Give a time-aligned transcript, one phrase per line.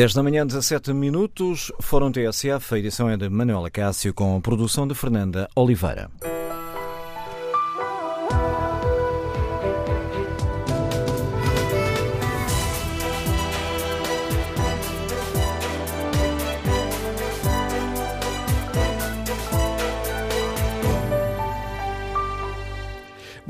[0.00, 4.40] 10 da manhã, 17 minutos, Fórum TSF, a edição é de Manuela Cássio com a
[4.40, 6.10] produção de Fernanda Oliveira.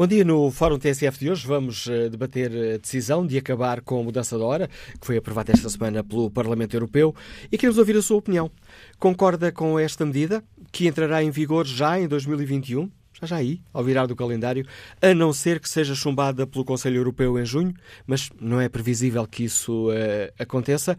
[0.01, 0.25] Bom dia.
[0.25, 4.39] No Fórum TSF de hoje vamos eh, debater a decisão de acabar com a mudança
[4.39, 4.67] da hora,
[4.99, 7.15] que foi aprovada esta semana pelo Parlamento Europeu,
[7.53, 8.51] e queremos ouvir a sua opinião.
[8.99, 12.91] Concorda com esta medida, que entrará em vigor já em 2021?
[13.21, 14.67] Já já aí, ao virar do calendário,
[15.03, 17.75] a não ser que seja chumbada pelo Conselho Europeu em junho,
[18.07, 20.97] mas não é previsível que isso uh, aconteça.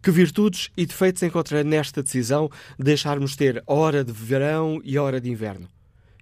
[0.00, 5.20] Que virtudes e defeitos encontra nesta decisão de deixarmos ter hora de verão e hora
[5.20, 5.68] de inverno?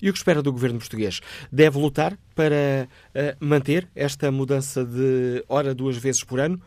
[0.03, 1.21] E o que espera do governo português?
[1.53, 6.61] Deve lutar para uh, manter esta mudança de hora duas vezes por ano?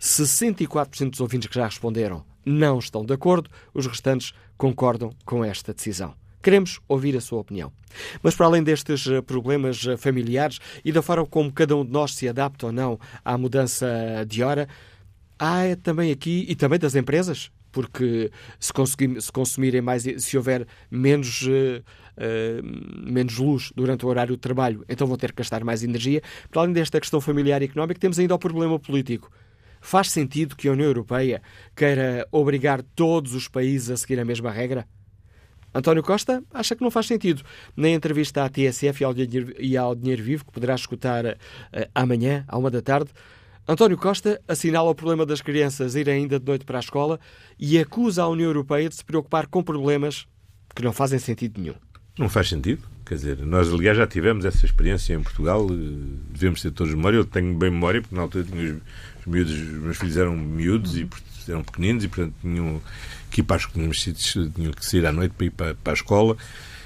[0.00, 5.74] 64% dos ouvintes que já responderam não estão de acordo, os restantes concordam com esta
[5.74, 6.14] decisão.
[6.42, 7.70] Queremos ouvir a sua opinião.
[8.22, 11.92] Mas para além destes eh, problemas eh, familiares e da forma como cada um de
[11.92, 13.86] nós se adapta ou não à mudança
[14.26, 14.66] de hora,
[15.38, 18.72] há também aqui, e também das empresas, porque se,
[19.20, 21.82] se consumirem mais, se houver menos, uh,
[22.16, 26.22] uh, menos luz durante o horário de trabalho, então vão ter que gastar mais energia.
[26.50, 29.30] Para além desta questão familiar e económica, temos ainda o problema político.
[29.80, 31.42] Faz sentido que a União Europeia
[31.74, 34.86] queira obrigar todos os países a seguir a mesma regra?
[35.74, 37.42] António Costa acha que não faz sentido.
[37.76, 39.02] Na entrevista à TSF
[39.58, 41.36] e ao Dinheiro, Vivo, que poderá escutar uh,
[41.94, 43.10] amanhã, à uma da tarde,
[43.68, 47.20] António Costa assinala o problema das crianças irem ainda de noite para a escola
[47.58, 50.26] e acusa a União Europeia de se preocupar com problemas
[50.74, 51.74] que não fazem sentido nenhum.
[52.18, 52.82] Não faz sentido.
[53.06, 55.74] Quer dizer, nós, aliás, já tivemos essa experiência em Portugal, eh,
[56.30, 57.16] devemos ter todos memória.
[57.16, 58.80] Eu tenho bem memória, porque na altura tinha
[59.19, 61.08] os miúdos, os meus filhos eram miúdos e
[61.48, 62.82] eram pequeninos e, portanto, tinham
[63.30, 63.58] que ir para
[63.94, 66.36] sítios, tinham que sair à noite para ir para, para a escola.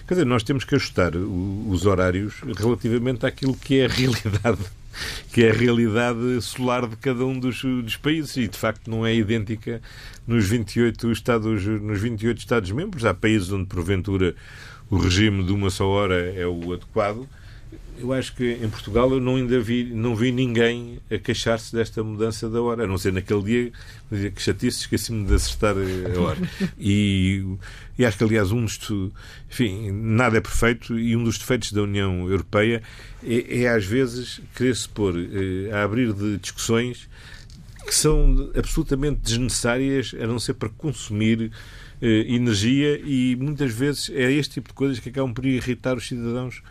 [0.06, 4.58] Quer dizer, nós temos que ajustar os horários relativamente àquilo que é a realidade
[5.32, 8.36] que é a realidade solar de cada um dos, dos, países.
[8.36, 9.82] E de facto não é idêntica
[10.26, 14.34] nos 28 estados nos 28 estados membros há países onde porventura
[14.90, 17.28] o regime de uma só hora é o adequado
[17.98, 22.02] eu acho que em Portugal eu não ainda vi, não vi ninguém a queixar-se desta
[22.02, 23.72] mudança da hora, a não ser naquele dia,
[24.30, 26.38] que chatice, esqueci-me de acertar a hora.
[26.78, 27.44] E,
[27.98, 28.78] e acho que, aliás, um dos.
[29.50, 32.82] Enfim, nada é perfeito e um dos defeitos da União Europeia
[33.22, 37.08] é, é às vezes, querer-se pôr eh, a abrir de discussões
[37.86, 41.52] que são absolutamente desnecessárias, a não ser para consumir
[42.00, 46.06] eh, energia e muitas vezes é este tipo de coisas que acabam por irritar os
[46.06, 46.62] cidadãos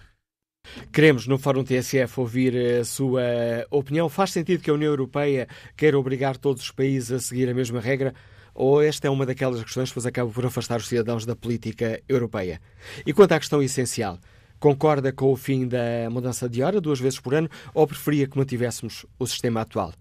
[0.94, 3.24] Queremos, no Fórum TSF, ouvir a sua
[3.72, 4.08] opinião.
[4.08, 7.80] Faz sentido que a União Europeia queira obrigar todos os países a seguir a mesma
[7.80, 8.14] regra?
[8.54, 12.00] Ou esta é uma daquelas questões que depois acaba por afastar os cidadãos da política
[12.08, 12.62] europeia?
[13.08, 14.20] E quanto à questão essencial,
[14.60, 18.38] concorda com o fim da mudança de hora, duas vezes por ano, ou preferia que
[18.38, 19.94] mantivéssemos o sistema atual?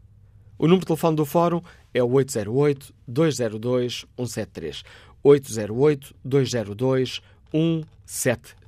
[0.59, 1.63] O número de telefone do Fórum
[1.95, 4.83] é o 808-202-173.
[5.25, 7.23] 808-202-173.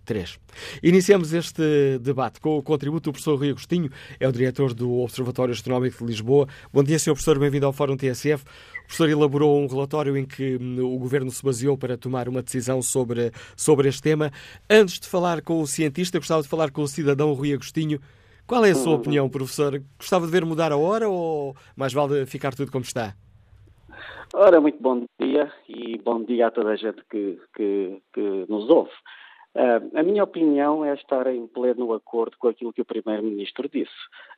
[0.05, 0.39] 3.
[0.83, 3.91] Iniciamos este debate com o contributo do professor Rui Agostinho,
[4.21, 6.47] é o diretor do Observatório Astronómico de Lisboa.
[6.73, 7.13] Bom dia, Sr.
[7.13, 8.45] Professor, bem-vindo ao Fórum TSF.
[8.45, 12.43] O professor elaborou um relatório em que hum, o Governo se baseou para tomar uma
[12.43, 14.31] decisão sobre, sobre este tema.
[14.69, 17.99] Antes de falar com o cientista, gostava de falar com o cidadão Rui Agostinho.
[18.47, 19.83] Qual é a sua opinião, professor?
[19.99, 23.15] Gostava de ver mudar a hora ou mais vale ficar tudo como está?
[24.35, 28.69] Ora, muito bom dia e bom dia a toda a gente que, que, que nos
[28.69, 28.91] ouve.
[29.55, 33.93] Uh, a minha opinião é estar em pleno acordo com aquilo que o Primeiro-Ministro disse,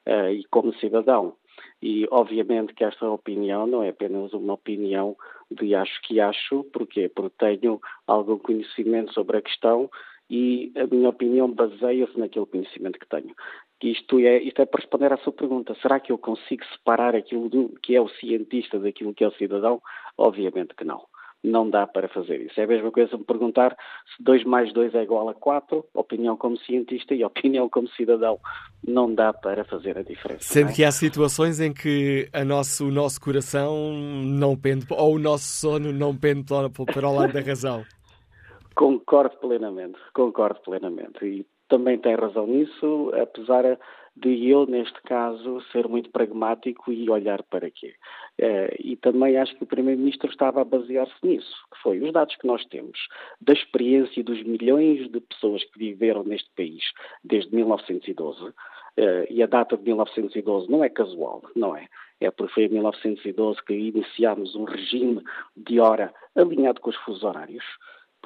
[0.06, 1.34] uh, e como cidadão.
[1.82, 5.16] E, obviamente, que esta opinião não é apenas uma opinião
[5.50, 7.08] de acho que acho, porquê?
[7.08, 9.90] Porque tenho algum conhecimento sobre a questão
[10.28, 13.34] e a minha opinião baseia-se naquele conhecimento que tenho.
[13.82, 15.76] Isto é, isto é para responder à sua pergunta.
[15.80, 19.34] Será que eu consigo separar aquilo do, que é o cientista daquilo que é o
[19.34, 19.80] cidadão?
[20.16, 21.04] Obviamente que não.
[21.46, 22.60] Não dá para fazer isso.
[22.60, 23.76] É a mesma coisa me perguntar
[24.16, 28.40] se 2 mais 2 é igual a 4, opinião como cientista e opinião como cidadão.
[28.84, 30.42] Não dá para fazer a diferença.
[30.42, 30.72] Sendo é?
[30.72, 35.44] que há situações em que a nosso, o nosso coração não pende, ou o nosso
[35.44, 37.84] sono não pende para, para o lado da razão.
[38.74, 41.24] Concordo plenamente, concordo plenamente.
[41.24, 43.78] E também tem razão nisso, apesar
[44.16, 47.94] de eu, neste caso, ser muito pragmático e olhar para quê.
[48.38, 52.34] Eh, e também acho que o Primeiro-Ministro estava a basear-se nisso, que foi os dados
[52.36, 52.98] que nós temos
[53.40, 56.82] da experiência dos milhões de pessoas que viveram neste país
[57.22, 58.54] desde 1912,
[58.96, 61.86] eh, e a data de 1912 não é casual, não é?
[62.18, 65.22] É porque foi em 1912 que iniciámos um regime
[65.54, 67.64] de hora alinhado com os fusos horários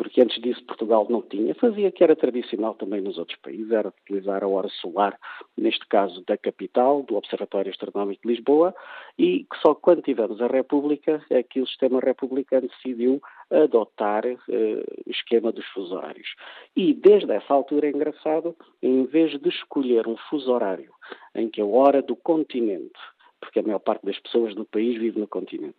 [0.00, 3.90] porque antes disso Portugal não tinha, fazia que era tradicional também nos outros países, era
[3.90, 5.14] utilizar a hora solar,
[5.54, 8.74] neste caso da capital, do Observatório Astronómico de Lisboa,
[9.18, 13.20] e que só quando tivemos a República é que o sistema republicano decidiu
[13.50, 16.34] adotar o esquema dos fuso horários.
[16.74, 20.94] E desde essa altura é engraçado, em vez de escolher um fuso horário
[21.34, 22.98] em que a hora do continente
[23.38, 25.78] porque a maior parte das pessoas do país vive no continente,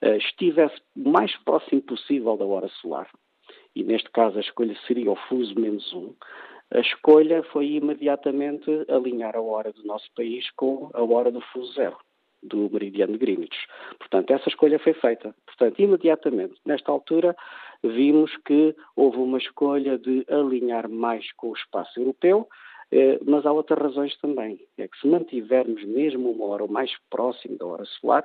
[0.00, 3.10] uh, estivesse o mais próximo possível da hora solar,
[3.74, 6.14] e neste caso a escolha seria o fuso menos um,
[6.72, 11.72] a escolha foi imediatamente alinhar a hora do nosso país com a hora do fuso
[11.72, 11.96] zero,
[12.40, 13.58] do meridiano de Greenwich.
[13.98, 15.34] Portanto, essa escolha foi feita.
[15.46, 17.36] Portanto, imediatamente, nesta altura,
[17.82, 22.48] vimos que houve uma escolha de alinhar mais com o espaço europeu,
[23.24, 24.58] mas há outras razões também.
[24.76, 28.24] É que se mantivermos mesmo uma hora mais próximo da hora solar,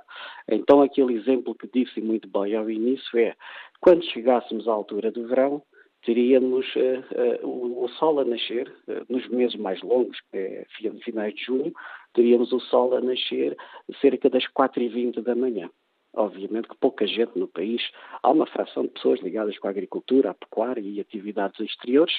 [0.49, 3.35] então aquele exemplo que disse muito bem ao início é
[3.81, 5.61] quando chegássemos à altura do verão,
[6.05, 10.65] teríamos uh, uh, o, o, Sol a nascer, uh, nos meses mais longos, que é
[11.03, 11.73] finais de junho,
[12.13, 13.57] teríamos o Sol a nascer
[13.99, 15.69] cerca das 4h20 da manhã.
[16.15, 17.81] Obviamente que pouca gente no país,
[18.23, 22.13] há uma fração de pessoas ligadas com a agricultura, a pecuária e atividades exteriores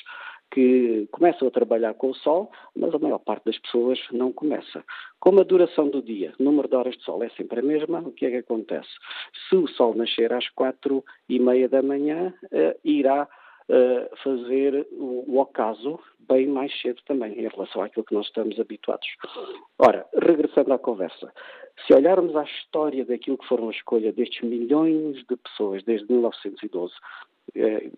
[0.53, 4.85] que começam a trabalhar com o sol, mas a maior parte das pessoas não começa.
[5.19, 8.01] Como a duração do dia, o número de horas de sol é sempre a mesma,
[8.01, 8.89] o que é que acontece?
[9.49, 13.29] Se o sol nascer às quatro e meia da manhã, uh, irá
[13.69, 15.99] uh, fazer o, o ocaso
[16.29, 19.07] bem mais cedo também, em relação àquilo que nós estamos habituados.
[19.79, 21.33] Ora, regressando à conversa,
[21.87, 26.93] se olharmos à história daquilo que foram a escolha destes milhões de pessoas desde 1912,
[27.55, 27.91] eh,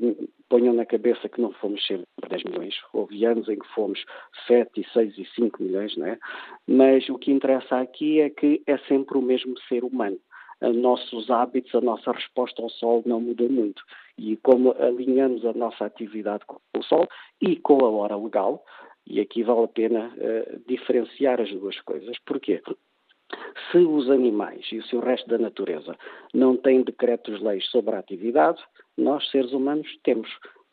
[0.49, 4.05] ponham na cabeça que não fomos sempre 10 milhões, houve anos em que fomos
[4.47, 6.19] 7, 6 e 5 milhões, não é?
[6.67, 10.19] Mas o que interessa aqui é que é sempre o mesmo ser humano.
[10.61, 13.83] Os nossos hábitos, a nossa resposta ao sol não mudou muito.
[14.17, 17.07] E como alinhamos a nossa atividade com o sol
[17.41, 18.65] e com a hora legal,
[19.07, 22.17] e aqui vale a pena uh, diferenciar as duas coisas.
[22.27, 22.61] Porquê?
[23.71, 25.97] Se os animais e o resto da natureza
[26.35, 28.63] não têm decretos-leis sobre a atividade,
[28.97, 30.29] nós, seres humanos, temos.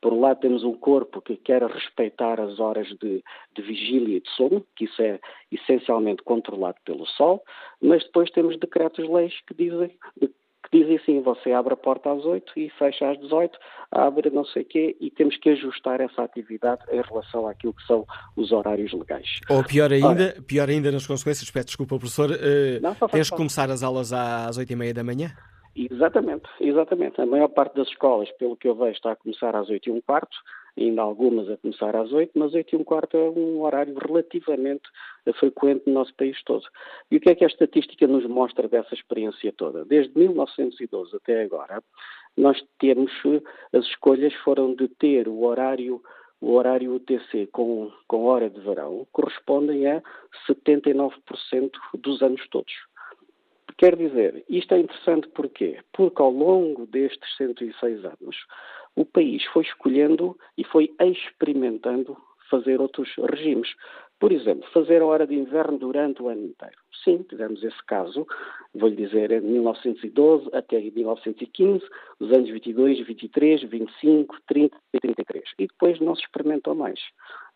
[0.06, 3.24] Por um lado, temos um corpo que quer respeitar as horas de,
[3.56, 5.20] de vigília e de sono, que isso é
[5.52, 7.44] essencialmente controlado pelo Sol,
[7.82, 12.54] mas depois temos decretos-leis que dizem que dizem assim, você abre a porta às 8
[12.56, 13.58] e fecha às 18,
[13.90, 17.86] abre não sei o quê, e temos que ajustar essa atividade em relação àquilo que
[17.88, 19.40] são os horários legais.
[19.50, 23.36] Ou pior ainda, Ora, pior ainda nas consequências, peço desculpa, professor, uh, não, tens que
[23.36, 25.32] começar as aulas às 8 e meia da manhã?
[25.76, 27.20] Exatamente, exatamente.
[27.20, 29.92] A maior parte das escolas, pelo que eu vejo, está a começar às 8 e
[29.92, 30.38] um quarto,
[30.78, 34.84] ainda algumas a começar às 8, mas 8 e um quarto é um horário relativamente
[35.38, 36.64] frequente no nosso país todo.
[37.12, 39.84] E o que é que a estatística nos mostra dessa experiência toda?
[39.84, 41.84] Desde 1912 até agora,
[42.38, 43.12] nós temos,
[43.74, 46.02] as escolhas foram de ter o horário
[46.42, 50.04] o horário UTC com, com hora de verão correspondem a
[50.48, 52.74] 79% dos anos todos.
[53.78, 55.80] Quer dizer, isto é interessante porquê?
[55.92, 58.46] Porque ao longo destes 106 anos,
[58.96, 62.16] o país foi escolhendo e foi experimentando
[62.50, 63.70] fazer outros regimes.
[64.18, 66.78] Por exemplo, fazer a hora de inverno durante o ano inteiro.
[67.04, 68.26] Sim, tivemos esse caso,
[68.74, 71.84] vou-lhe dizer, de 1912 até 1915,
[72.20, 75.44] os anos 22, 23, 25, 30 e 33.
[75.60, 77.00] E depois não se experimentou mais.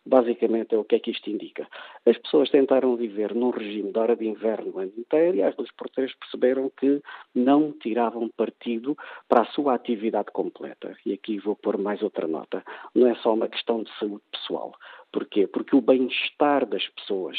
[0.04, 1.68] Basicamente é o que é que isto indica.
[2.06, 5.54] As pessoas tentaram viver num regime de hora de inverno o ano inteiro e as
[5.54, 7.02] duas porteiras perceberam que
[7.34, 8.96] não tiravam partido
[9.28, 10.96] para a sua atividade completa.
[11.04, 12.64] E aqui vou pôr mais outra nota.
[12.94, 14.74] Não é só uma questão de saúde pessoal.
[15.12, 15.46] Porquê?
[15.46, 17.36] Porque o bem-estar das pessoas,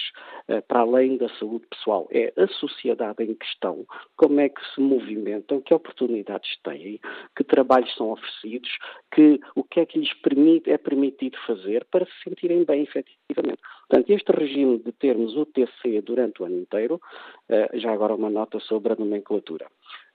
[0.47, 3.85] eh, para além da saúde pessoal, é a sociedade em questão,
[4.17, 6.99] como é que se movimentam, que oportunidades têm,
[7.35, 8.69] que trabalhos são oferecidos,
[9.13, 13.61] que o que é que lhes permite, é permitido fazer para se sentirem bem, efetivamente.
[13.87, 16.99] Portanto, este regime de termos o TC durante o ano inteiro,
[17.47, 19.67] eh, já agora uma nota sobre a nomenclatura.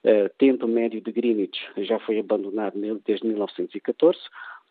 [0.04, 4.20] Eh, tempo médio de Greenwich já foi abandonado desde 1914,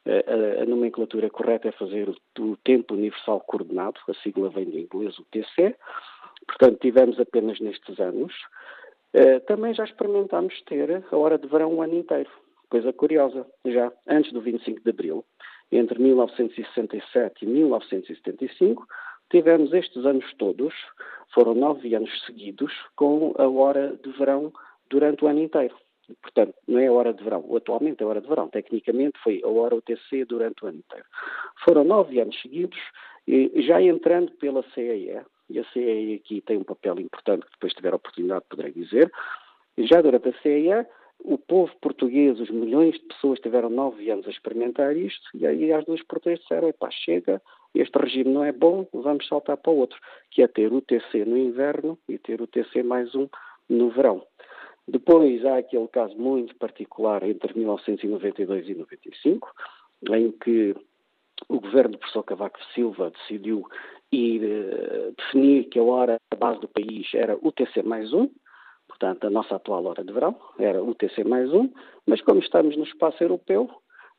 [0.05, 5.17] a, a, nomenclatura correta é fazer o, tempo universal coordenado, a sigla vem do inglês,
[5.17, 5.75] o TC.
[6.47, 8.33] Portanto, tivemos apenas nestes anos.
[9.13, 12.29] Uh, também já experimentámos ter a hora de verão o ano inteiro.
[12.69, 15.25] Coisa curiosa, já antes do 25 de Abril,
[15.71, 18.85] entre 1967 e 1975,
[19.31, 20.73] tivemos estes anos todos,
[21.33, 24.51] foram nove anos seguidos, com a hora de verão
[24.89, 25.75] durante o ano inteiro.
[26.21, 27.45] Portanto, não é a hora de verão.
[27.55, 28.47] Atualmente é a hora de verão.
[28.47, 31.05] Tecnicamente foi a hora UTC durante o ano inteiro.
[31.63, 32.79] Foram nove anos seguidos,
[33.55, 37.93] já entrando pela CEE, e a CEE aqui tem um papel importante que depois tiver
[37.93, 39.11] a oportunidade poderei dizer,
[39.77, 40.85] já durante a CEE,
[41.23, 45.71] o povo português, os milhões de pessoas tiveram nove anos a experimentar isto, e aí
[45.71, 47.41] as duas portuguesas disseram, epá, chega,
[47.73, 51.37] este regime não é bom, vamos saltar para outro, que é ter o TC no
[51.37, 53.27] inverno e ter o TC mais um
[53.67, 54.23] no verão.
[54.87, 59.51] Depois há aquele caso muito particular entre 1992 e 95,
[60.11, 60.75] em que
[61.49, 63.67] o governo do professor Cavaco Silva decidiu
[64.11, 68.29] ir uh, definir que a hora base do país era UTC mais um,
[68.87, 71.69] portanto a nossa atual hora de verão era UTC mais um,
[72.05, 73.69] mas como estamos no espaço europeu,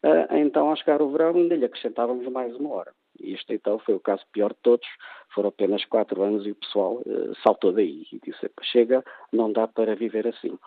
[0.04, 2.92] uh, então ao chegar o verão ainda lhe acrescentávamos mais uma hora.
[3.20, 4.86] Este então foi o caso pior de todos,
[5.34, 9.66] foram apenas quatro anos e o pessoal uh, saltou daí e disse, chega, não dá
[9.68, 10.58] para viver assim.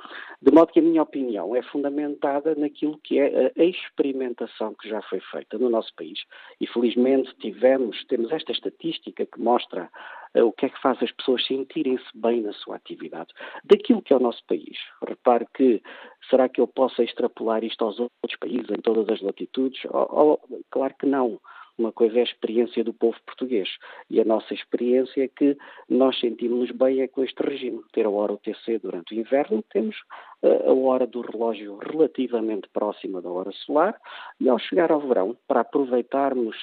[0.41, 5.01] De modo que a minha opinião é fundamentada naquilo que é a experimentação que já
[5.03, 6.19] foi feita no nosso país
[6.61, 9.89] e felizmente tivemos, temos esta estatística que mostra
[10.35, 14.13] uh, o que é que faz as pessoas sentirem-se bem na sua atividade, daquilo que
[14.13, 14.77] é o nosso país.
[15.07, 15.81] Repare que,
[16.29, 19.81] será que eu posso extrapolar isto aos outros países, em todas as latitudes?
[19.85, 21.39] Oh, oh, claro que não.
[21.79, 23.69] Uma coisa é a experiência do povo português
[24.09, 25.57] e a nossa experiência é que
[25.87, 27.81] nós sentimos-nos bem é com este regime.
[27.93, 29.95] Ter a hora UTC durante o inverno, temos
[30.43, 33.97] uh, a hora do relógio relativamente próxima da hora solar
[34.41, 36.57] e ao chegar ao verão, para aproveitarmos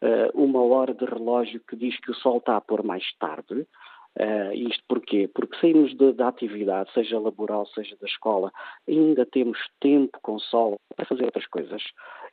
[0.00, 3.66] uh, uma hora de relógio que diz que o sol está a pôr mais tarde,
[4.18, 5.26] Uh, isto porquê?
[5.34, 8.52] Porque saímos da atividade, seja laboral, seja da escola,
[8.86, 11.82] ainda temos tempo com sol para fazer outras coisas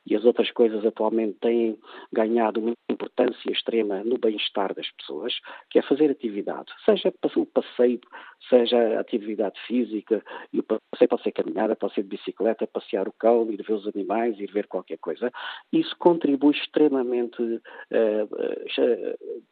[0.06, 1.78] e as outras coisas atualmente têm
[2.12, 5.34] ganhado uma importância extrema no bem-estar das pessoas,
[5.70, 8.00] que é fazer atividade, seja o passeio,
[8.48, 13.12] seja atividade física, e o passeio pode ser caminhada, pode ser de bicicleta, passear o
[13.12, 15.30] cão, ir ver os animais, ir ver qualquer coisa.
[15.72, 17.60] Isso contribui extremamente uh,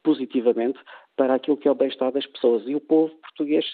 [0.03, 0.79] positivamente
[1.17, 2.63] para aquilo que é o bem-estar das pessoas.
[2.67, 3.67] E o povo português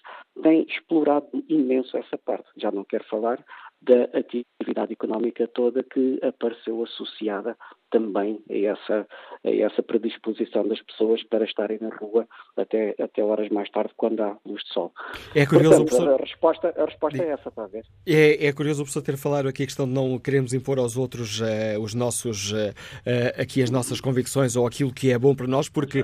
[0.43, 2.49] tem explorado imenso essa parte.
[2.57, 3.45] Já não quero falar
[3.85, 7.57] da atividade económica toda que apareceu associada
[7.95, 9.07] também a essa,
[9.45, 12.27] a essa predisposição das pessoas para estarem na rua
[12.57, 14.93] até, até horas mais tarde, quando há luz de sol.
[15.33, 16.15] É curioso Portanto, professor...
[16.15, 17.85] a, resposta, a resposta é essa, para ver.
[18.05, 20.97] É, é curioso o professor ter falado aqui a questão de não queremos impor aos
[20.97, 25.35] outros uh, os nossos, uh, uh, aqui as nossas convicções ou aquilo que é bom
[25.35, 26.03] para nós, porque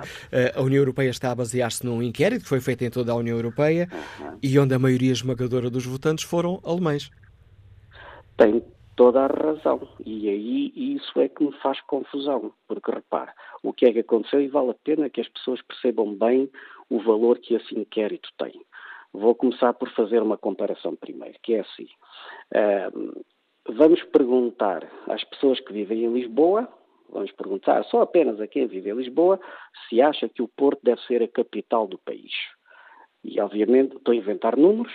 [0.54, 3.36] a União Europeia está a basear-se num inquérito que foi feito em toda a União
[3.36, 3.88] Europeia
[4.20, 4.38] uhum.
[4.42, 7.10] e onde a maioria esmagadora dos votantes foram alemães.
[8.40, 8.64] Tem
[8.96, 9.86] toda a razão.
[10.02, 13.32] E aí isso é que me faz confusão, porque repare,
[13.62, 16.50] o que é que aconteceu e vale a pena que as pessoas percebam bem
[16.88, 18.58] o valor que esse inquérito tem.
[19.12, 21.86] Vou começar por fazer uma comparação primeiro, que é assim.
[22.54, 23.24] Uh,
[23.74, 26.66] vamos perguntar às pessoas que vivem em Lisboa,
[27.10, 29.38] vamos perguntar só apenas a quem vive em Lisboa,
[29.86, 32.32] se acha que o Porto deve ser a capital do país.
[33.22, 34.94] E obviamente estou a inventar números,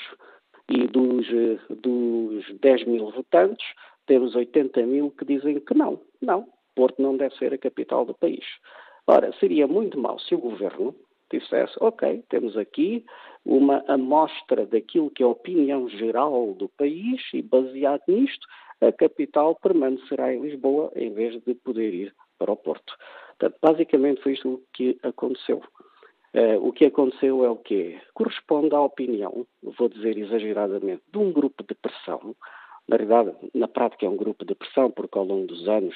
[0.70, 3.66] e dos, eh, dos 10 mil votantes,
[4.06, 8.14] temos 80 mil que dizem que não, não, Porto não deve ser a capital do
[8.14, 8.46] país.
[9.08, 10.96] Ora, seria muito mal se o governo
[11.32, 13.06] dissesse, ok, temos aqui
[13.46, 18.48] uma amostra daquilo que é a opinião geral do país e baseado nisto,
[18.82, 22.94] a capital permanecerá em Lisboa em vez de poder ir para o Porto.
[23.38, 25.62] Portanto, basicamente foi isto que aconteceu.
[26.36, 27.98] Uh, o que aconteceu é o quê?
[28.14, 32.36] Corresponde à opinião, vou dizer exageradamente, de um grupo de pressão.
[32.90, 35.96] Na realidade, na prática é um grupo de pressão, porque ao longo dos anos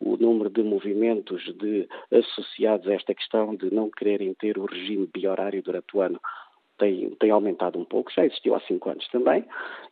[0.00, 5.06] o número de movimentos de associados a esta questão de não quererem ter o regime
[5.12, 6.18] biorário durante o ano
[6.78, 9.44] tem, tem aumentado um pouco, já existiu há cinco anos também,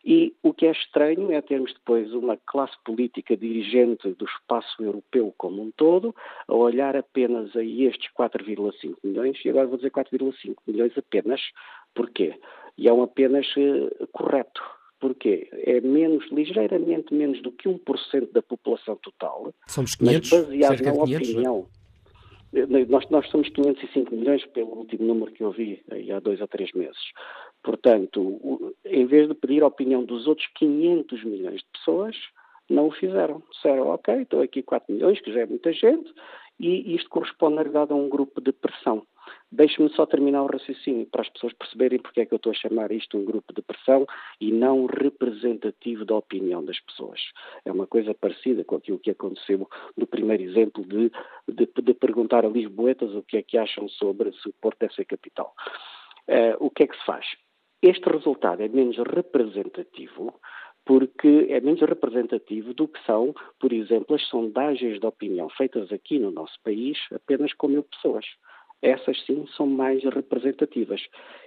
[0.05, 5.35] e o que é estranho é termos depois uma classe política dirigente do espaço europeu
[5.37, 6.15] como um todo,
[6.49, 11.41] a olhar apenas a estes 4,5 milhões, e agora vou dizer 4,5 milhões apenas,
[11.95, 12.39] porquê?
[12.77, 14.63] E é um apenas uh, correto.
[14.99, 15.49] Porquê?
[15.53, 19.53] É menos, ligeiramente menos do que 1% da população total.
[19.67, 21.55] Somos 500, mas baseado na 500, opinião.
[21.55, 21.82] Não?
[22.89, 25.83] Nós, nós somos 505 milhões, pelo último número que eu vi
[26.15, 27.01] há dois ou três meses.
[27.63, 32.17] Portanto, em vez de pedir a opinião dos outros 500 milhões de pessoas,
[32.69, 33.43] não o fizeram.
[33.53, 36.13] Disseram, ok, estou aqui 4 milhões, que já é muita gente,
[36.61, 39.07] e isto corresponde, na verdade, a um grupo de pressão.
[39.53, 42.55] Deixe-me só terminar o raciocínio para as pessoas perceberem porque é que eu estou a
[42.55, 44.07] chamar isto um grupo de pressão
[44.41, 47.21] e não representativo da opinião das pessoas.
[47.63, 51.13] É uma coisa parecida com aquilo que aconteceu no primeiro exemplo de,
[51.47, 54.95] de, de perguntar a Lisboetas o que é que acham sobre se o Porto deve
[54.95, 55.55] ser capital.
[56.27, 57.27] Uh, o que é que se faz?
[57.83, 60.41] Este resultado é menos representativo
[60.87, 66.19] porque é menos representativo do que são, por exemplo, as sondagens de opinião feitas aqui
[66.19, 68.25] no nosso país apenas com mil pessoas
[68.83, 71.01] essas sim são mais representativas.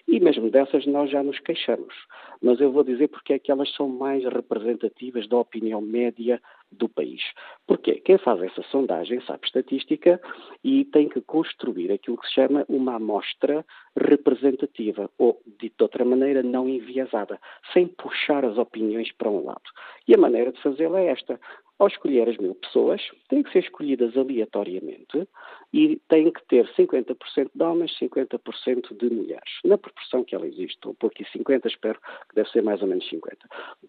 [0.07, 1.93] E mesmo dessas nós já nos queixamos.
[2.41, 6.87] Mas eu vou dizer porque é que elas são mais representativas da opinião média do
[6.87, 7.21] país.
[7.67, 8.01] Porquê?
[8.03, 10.21] Quem faz essa sondagem sabe estatística
[10.63, 13.65] e tem que construir aquilo que se chama uma amostra
[13.95, 17.39] representativa, ou, dito de outra maneira, não enviesada,
[17.73, 19.63] sem puxar as opiniões para um lado.
[20.07, 21.39] E a maneira de fazê-la é esta.
[21.77, 25.27] Ao escolher as mil pessoas, têm que ser escolhidas aleatoriamente
[25.73, 30.75] e têm que ter 50% de homens, 50% de mulheres, na proporção que ela existe.
[30.75, 33.37] Estou por aqui 50, espero que deve ser mais ou menos 50.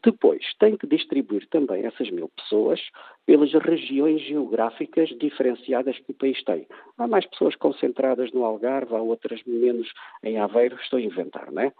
[0.02, 2.80] Depois, têm que distribuir também essas mil pessoas
[3.24, 6.66] pelas regiões geográficas diferenciadas que o país tem.
[6.98, 9.88] Há mais pessoas concentradas no Algarve, há outras menos
[10.24, 11.72] em Aveiro, estou a inventar, não é?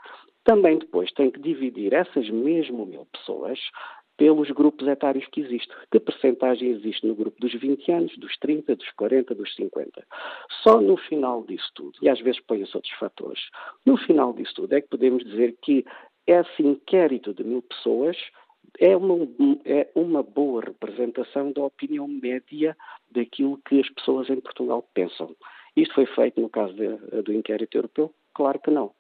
[0.45, 3.59] Também depois tem que dividir essas mesmo mil pessoas
[4.17, 5.77] pelos grupos etários que existem.
[5.91, 10.07] Que percentagem existe no grupo dos 20 anos, dos 30, dos 40, dos 50?
[10.63, 13.41] Só no final disso tudo, e às vezes põem-se outros fatores,
[13.85, 15.85] no final disso tudo é que podemos dizer que
[16.27, 18.17] esse inquérito de mil pessoas
[18.81, 19.29] é uma,
[19.65, 22.77] é uma boa representação da opinião média
[23.11, 25.35] daquilo que as pessoas em Portugal pensam.
[25.77, 26.89] Isto foi feito no caso de,
[27.23, 28.13] do inquérito europeu?
[28.35, 28.93] Claro que não.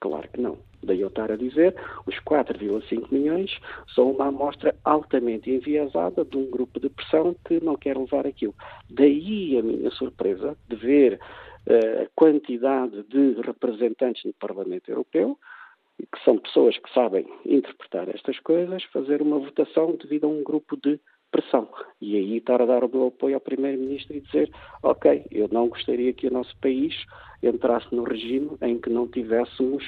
[0.00, 0.58] Claro que não.
[0.82, 1.74] Daí eu estar a dizer,
[2.06, 3.58] os 4,5 milhões
[3.94, 8.54] são uma amostra altamente enviesada de um grupo de pressão que não quer levar aquilo.
[8.88, 15.36] Daí a minha surpresa de ver uh, a quantidade de representantes no Parlamento Europeu,
[15.98, 20.76] que são pessoas que sabem interpretar estas coisas, fazer uma votação devido a um grupo
[20.76, 21.68] de pressão.
[22.00, 24.50] E aí estar a dar o meu apoio ao Primeiro-Ministro e dizer:
[24.82, 26.94] ok, eu não gostaria que o nosso país
[27.42, 29.84] entrasse no regime em que não tivéssemos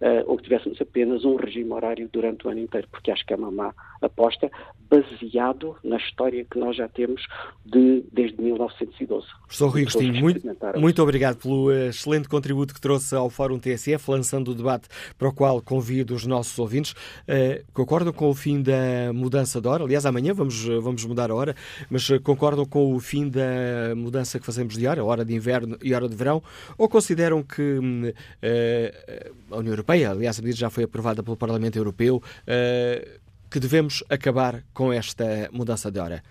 [0.00, 3.32] uh, ou que tivéssemos apenas um regime horário durante o ano inteiro, porque acho que
[3.32, 4.50] é uma má aposta,
[4.90, 7.26] baseado na história que nós já temos
[7.64, 9.26] de, desde 1912.
[9.42, 10.42] Professor Rui Agostinho, muito,
[10.78, 15.32] muito obrigado pelo excelente contributo que trouxe ao Fórum TSF, lançando o debate para o
[15.32, 16.92] qual convido os nossos ouvintes.
[16.92, 19.84] Uh, concordam com o fim da mudança de hora?
[19.84, 21.54] Aliás, amanhã vamos, vamos mudar a hora,
[21.90, 25.94] mas concordam com o fim da mudança que fazemos de hora, hora de inverno e
[25.94, 26.42] hora de verão?
[26.76, 28.14] Ou consideram que uh,
[29.50, 33.20] a União Europeia, aliás, a medida já foi aprovada pelo Parlamento Europeu, uh,
[33.50, 36.22] que devemos acabar com esta mudança de hora?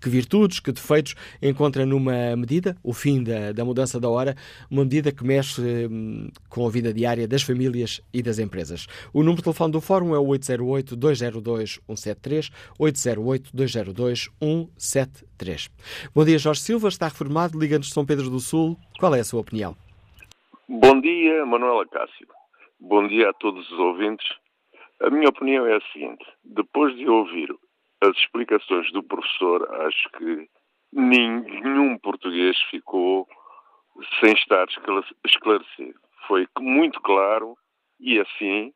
[0.00, 4.34] Que virtudes, que defeitos encontra numa medida, o fim da, da mudança da hora,
[4.68, 8.88] uma medida que mexe hum, com a vida diária das famílias e das empresas?
[9.12, 15.70] O número de telefone do Fórum é o 808-202-173, 808-202-173.
[16.12, 18.76] Bom dia, Jorge Silva, está reformado, Liga-nos São Pedro do Sul.
[18.98, 19.76] Qual é a sua opinião?
[20.68, 22.26] Bom dia, Manuela Cássio.
[22.84, 24.26] Bom dia a todos os ouvintes
[25.00, 27.48] a minha opinião é a seguinte: depois de ouvir
[28.00, 30.48] as explicações do professor, acho que
[30.92, 33.28] nenhum português ficou
[34.18, 34.66] sem estar
[35.24, 35.98] esclarecido.
[36.26, 37.56] Foi muito claro
[38.00, 38.72] e assim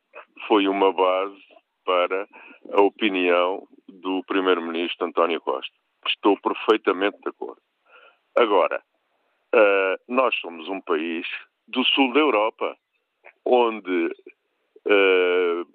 [0.47, 1.43] foi uma base
[1.85, 2.27] para
[2.71, 5.73] a opinião do primeiro-ministro António Costa.
[6.07, 7.61] Estou perfeitamente de acordo.
[8.37, 8.81] Agora,
[9.53, 11.27] uh, nós somos um país
[11.67, 12.77] do sul da Europa,
[13.47, 14.07] onde
[14.85, 15.65] uh,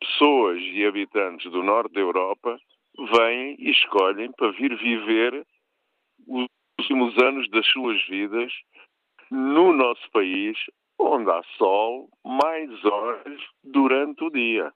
[0.00, 2.58] pessoas e habitantes do norte da Europa
[3.14, 5.46] vêm e escolhem para vir viver
[6.26, 6.46] os
[6.78, 8.52] últimos anos das suas vidas
[9.30, 10.56] no nosso país,
[10.98, 14.72] onde há sol mais horas durante o dia.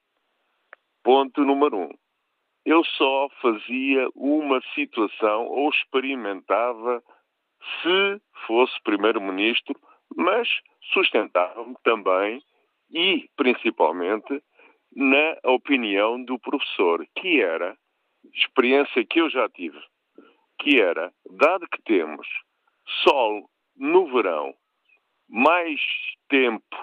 [1.03, 1.91] Ponto número um.
[2.65, 7.03] Eu só fazia uma situação ou experimentava
[7.83, 9.79] se fosse primeiro-ministro,
[10.15, 10.49] mas
[10.93, 12.43] sustentava-me também
[12.91, 14.43] e principalmente
[14.95, 17.77] na opinião do professor, que era
[18.33, 19.79] experiência que eu já tive,
[20.59, 22.27] que era, dado que temos
[23.03, 24.55] sol no verão,
[25.29, 25.81] mais
[26.29, 26.77] tempo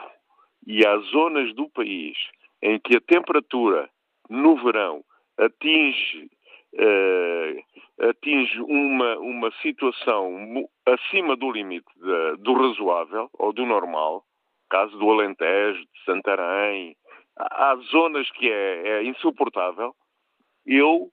[0.65, 2.17] e há zonas do país
[2.61, 3.89] em que a temperatura
[4.29, 5.03] no verão
[5.37, 6.29] atinge,
[6.73, 14.23] uh, atinge uma, uma situação acima do limite de, do razoável ou do normal,
[14.69, 16.95] caso do Alentejo, de Santarém,
[17.37, 19.95] há zonas que é, é insuportável,
[20.65, 21.09] eu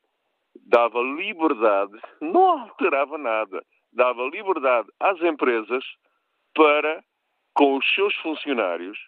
[0.67, 5.85] dava liberdade, não alterava nada, dava liberdade às empresas
[6.55, 7.03] para,
[7.55, 8.99] com os seus funcionários,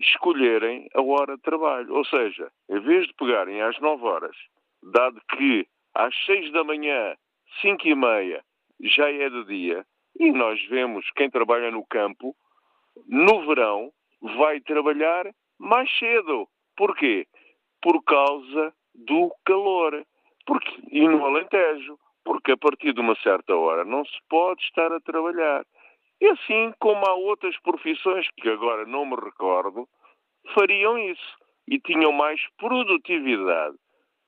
[0.00, 1.94] escolherem a hora de trabalho.
[1.94, 4.36] Ou seja, em vez de pegarem às 9 horas,
[4.82, 7.16] dado que às 6 da manhã,
[7.60, 8.44] 5 e meia,
[8.80, 9.86] já é de dia,
[10.18, 12.34] e nós vemos quem trabalha no campo,
[13.06, 15.26] no verão, vai trabalhar
[15.58, 16.48] mais cedo.
[16.76, 17.26] Porquê?
[17.80, 20.04] Por causa do calor.
[20.46, 21.98] Porque, e no Alentejo.
[22.24, 25.64] Porque a partir de uma certa hora não se pode estar a trabalhar.
[26.20, 29.88] E assim como há outras profissões que agora não me recordo,
[30.54, 33.76] fariam isso e tinham mais produtividade.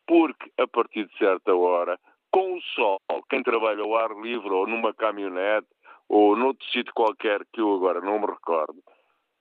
[0.07, 1.99] Porque a partir de certa hora,
[2.31, 5.67] com o sol, quem trabalha ao ar livre ou numa caminhonete
[6.09, 8.83] ou noutro sítio qualquer que eu agora não me recordo,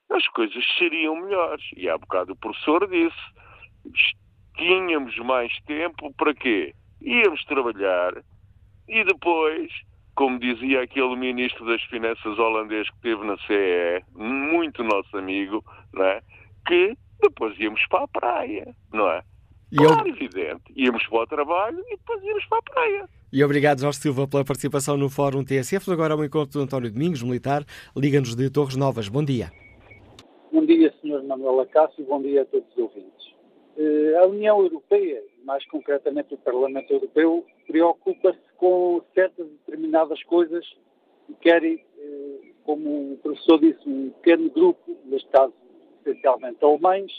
[0.10, 1.63] as coisas seriam melhores.
[1.76, 3.17] E há bocado o professor disse:
[4.56, 6.73] tínhamos mais tempo para quê?
[7.02, 8.13] Íamos trabalhar
[8.88, 9.71] e depois,
[10.15, 16.06] como dizia aquele ministro das Finanças holandês que esteve na CE, muito nosso amigo, não
[16.06, 16.21] é?
[16.65, 19.21] que depois íamos para a praia, não é?
[19.74, 20.14] E claro, eu...
[20.14, 20.72] evidente.
[20.76, 23.10] Íamos para o trabalho e depois íamos para a praia.
[23.32, 25.92] E obrigado, Jorge Silva, pela participação no Fórum TSF.
[25.92, 27.66] Agora ao encontro do António Domingos, militar,
[27.98, 29.10] Liga-nos de Torres Novas.
[29.10, 29.52] Bom dia.
[30.52, 31.24] Bom dia, Sr.
[31.24, 33.34] Manuel Acácio, bom dia a todos os ouvintes.
[33.76, 40.64] Eh, a União Europeia, mais concretamente o Parlamento Europeu, preocupa-se com certas determinadas coisas
[41.28, 41.80] e quer, eh,
[42.64, 45.52] como o professor disse, um pequeno grupo, neste caso
[46.06, 47.12] essencialmente alemães,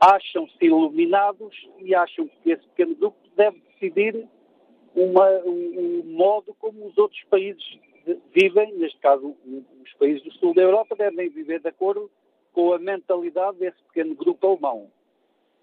[0.00, 4.26] acham-se iluminados e acham que esse pequeno grupo deve decidir
[4.94, 7.62] uma, um, um modo como os outros países
[8.34, 9.36] vivem, neste caso
[9.82, 12.10] os países do sul da Europa, devem viver de acordo
[12.52, 14.90] com a mentalidade desse pequeno grupo alemão.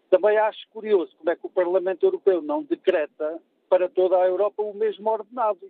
[0.10, 4.62] Também acho curioso como é que o Parlamento Europeu não decreta para toda a Europa
[4.62, 5.70] o mesmo ordenado,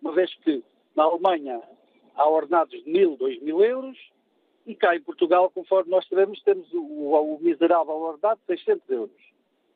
[0.00, 0.64] uma vez que
[0.94, 1.60] na Alemanha
[2.14, 3.98] há ordenados de mil, dois mil euros
[4.66, 9.22] e cá em Portugal, conforme nós sabemos, temos o, o miserável ordenado de 600 euros.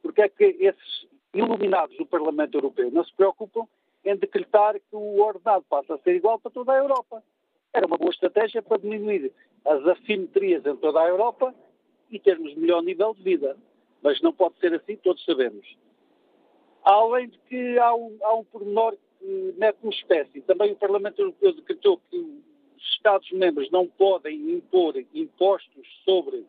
[0.02, 3.66] Porque é que esses iluminados do Parlamento Europeu não se preocupam
[4.04, 7.22] em decretar que o ordenado passa a ser igual para toda a Europa?
[7.72, 9.32] Era uma boa estratégia para diminuir
[9.64, 11.54] as assimetrias em toda a Europa
[12.10, 13.56] e termos melhor nível de vida.
[14.02, 15.76] Mas não pode ser assim, todos sabemos.
[16.82, 20.40] Além de que há um, há um pormenor que mete uma espécie.
[20.40, 22.42] Também o Parlamento Europeu decretou que
[22.80, 26.44] os Estados-membros não podem impor impostos sobre,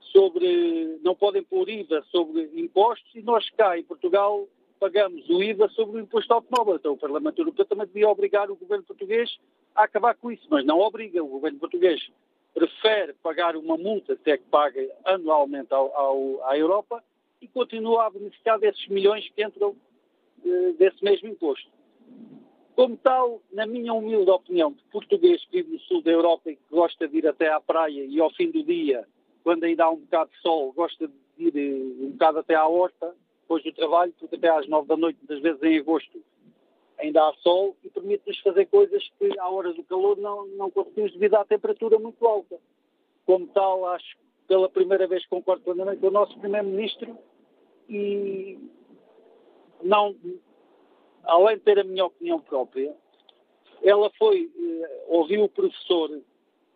[0.00, 0.98] sobre.
[1.02, 5.98] não podem pôr IVA sobre impostos e nós cá em Portugal pagamos o IVA sobre
[5.98, 6.76] o imposto automóvel.
[6.76, 9.38] Então o Parlamento Europeu também devia obrigar o governo português
[9.74, 11.22] a acabar com isso, mas não obriga.
[11.22, 12.10] O governo português
[12.54, 17.04] prefere pagar uma multa, se é que paga anualmente ao, ao, à Europa,
[17.40, 19.76] e continua a beneficiar desses milhões que entram
[20.44, 21.70] eh, desse mesmo imposto.
[22.80, 26.56] Como tal, na minha humilde opinião, de português que vive no sul da Europa e
[26.56, 29.06] que gosta de ir até à praia e ao fim do dia,
[29.44, 32.66] quando ainda há um bocado de sol, gosta de ir eh, um bocado até à
[32.66, 36.24] horta, depois do trabalho, porque até às nove da noite, muitas vezes em agosto,
[36.98, 41.12] ainda há sol e permite-nos fazer coisas que à hora do calor não, não conseguimos
[41.12, 42.58] devido à temperatura muito alta.
[43.26, 47.14] Como tal, acho que pela primeira vez concordo plenamente com o nosso Primeiro-Ministro
[47.90, 48.58] e
[49.82, 50.16] não,
[51.24, 52.94] além de ter a minha opinião própria,
[53.82, 56.10] ela foi, eh, ouviu o professor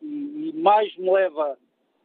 [0.02, 1.58] e, e mais me leva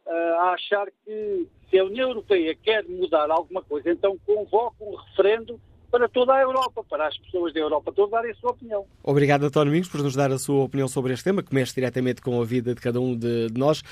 [0.06, 4.94] uh, a achar que se a União Europeia quer mudar alguma coisa, então convoca um
[4.94, 8.86] referendo para toda a Europa, para as pessoas da Europa todas darem a sua opinião.
[9.02, 12.20] Obrigado, António Domingos, por nos dar a sua opinião sobre este tema, que mexe diretamente
[12.20, 13.82] com a vida de cada um de, de nós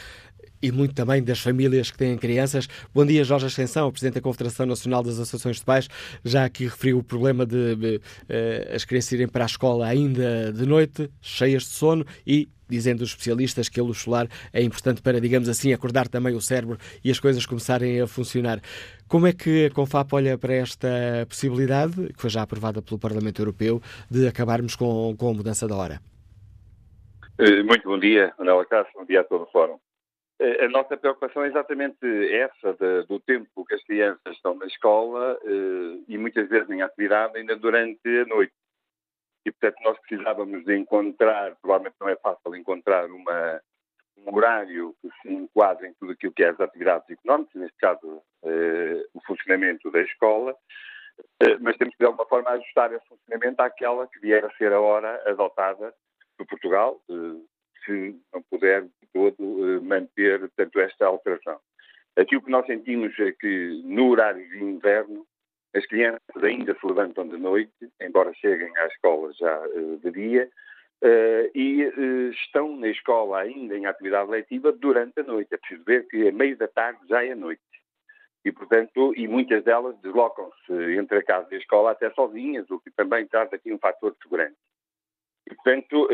[0.60, 2.68] e muito também das famílias que têm crianças.
[2.92, 5.88] Bom dia, Jorge Ascensão, Presidente da Confederação Nacional das Associações de Pais.
[6.24, 10.52] Já aqui referiu o problema de, de uh, as crianças irem para a escola ainda
[10.52, 15.02] de noite, cheias de sono e dizendo os especialistas que a luz solar é importante
[15.02, 18.60] para, digamos assim, acordar também o cérebro e as coisas começarem a funcionar.
[19.08, 20.88] Como é que a CONFAP olha para esta
[21.28, 25.76] possibilidade, que foi já aprovada pelo Parlamento Europeu, de acabarmos com, com a mudança da
[25.76, 26.00] hora?
[27.38, 29.78] Eh, muito bom dia, Manuela Castro, bom dia a todo o Fórum.
[30.40, 34.66] Eh, a nossa preocupação é exatamente essa, de, do tempo que as crianças estão na
[34.66, 38.52] escola eh, e muitas vezes em atividade ainda durante a noite.
[39.48, 43.62] E, portanto, nós precisávamos de encontrar, provavelmente não é fácil encontrar uma,
[44.18, 48.22] um horário que se enquadre em tudo aquilo que é as atividades económicas, neste caso
[48.44, 50.54] eh, o funcionamento da escola,
[51.40, 54.70] eh, mas temos que de alguma forma ajustar esse funcionamento àquela que vier a ser
[54.70, 55.94] a hora adotada
[56.36, 57.40] por Portugal, eh,
[57.86, 61.58] se não puder de todo eh, manter tanto esta alteração.
[62.18, 65.26] Aquilo que nós sentimos é que no horário de inverno
[65.74, 70.50] as crianças ainda se levantam de noite, embora cheguem à escola já uh, de dia,
[71.02, 75.52] uh, e uh, estão na escola ainda em atividade letiva durante a noite.
[75.52, 77.62] É preciso ver que a meio da tarde já é noite.
[78.44, 82.80] E, portanto, e muitas delas deslocam-se entre a casa e a escola até sozinhas, o
[82.80, 84.56] que também traz aqui um fator de segurança.
[85.46, 86.08] E, portanto,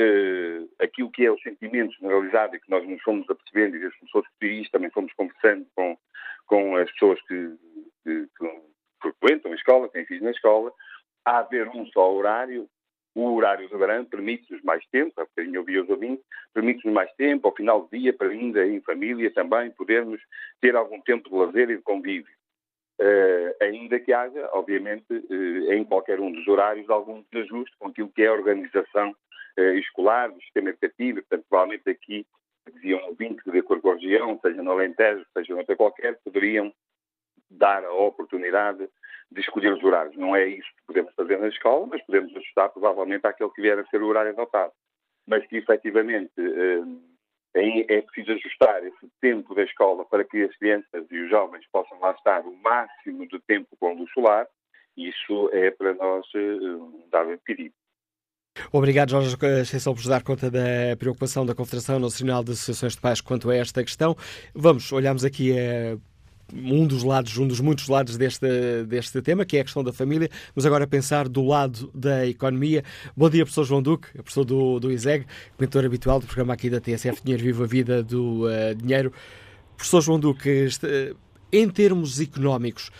[0.80, 4.24] aquilo que é o sentimento generalizado e que nós nos fomos apercebendo, e as pessoas
[4.40, 5.96] que também fomos conversando com,
[6.46, 7.56] com as pessoas que,
[8.04, 8.28] que
[9.12, 10.72] frequentam a escola, têm filhos na escola,
[11.24, 12.68] há haver um só horário,
[13.14, 17.12] o horário do verão permite-nos mais tempo, há bocadinho eu vi os ouvintes, permite-nos mais
[17.14, 20.20] tempo, ao final do dia, para ainda em família também podermos
[20.60, 22.34] ter algum tempo de lazer e de convívio.
[23.00, 28.08] Uh, ainda que haja, obviamente, uh, em qualquer um dos horários, algum desajuste com aquilo
[28.08, 29.10] que é a organização
[29.58, 32.24] uh, escolar, do sistema educativo, portanto, provavelmente aqui,
[32.72, 36.72] diziam ouvintes, de acordo com a região, seja no Alentejo, seja outra qualquer, poderiam
[37.54, 38.88] dar a oportunidade
[39.30, 40.16] de escolher os horários.
[40.16, 43.78] Não é isso que podemos fazer na escola, mas podemos ajustar provavelmente àquele que vier
[43.78, 44.72] a ser o horário adotado.
[45.26, 51.06] Mas que efetivamente eh, é preciso ajustar esse tempo da escola para que as crianças
[51.10, 54.46] e os jovens possam lá estar o máximo de tempo com luz solar.
[54.96, 57.74] Isso é para nós eh, um dado pedido.
[58.72, 63.20] Obrigado, Jorge Ascensão, por dar conta da preocupação da Confederação Nacional de Associações de Pais
[63.20, 64.14] quanto a esta questão.
[64.54, 65.96] Vamos, olhamos aqui a
[66.52, 68.46] um dos lados, um dos muitos lados deste,
[68.86, 72.82] deste tema, que é a questão da família, mas agora pensar do lado da economia.
[73.16, 75.26] Bom dia, professor João Duque, professor do, do ISEG,
[75.58, 79.12] mentor habitual do programa aqui da TSF Dinheiro Viva a Vida do uh, Dinheiro.
[79.76, 81.16] Professor João Duque, este, uh,
[81.52, 82.90] em termos económicos,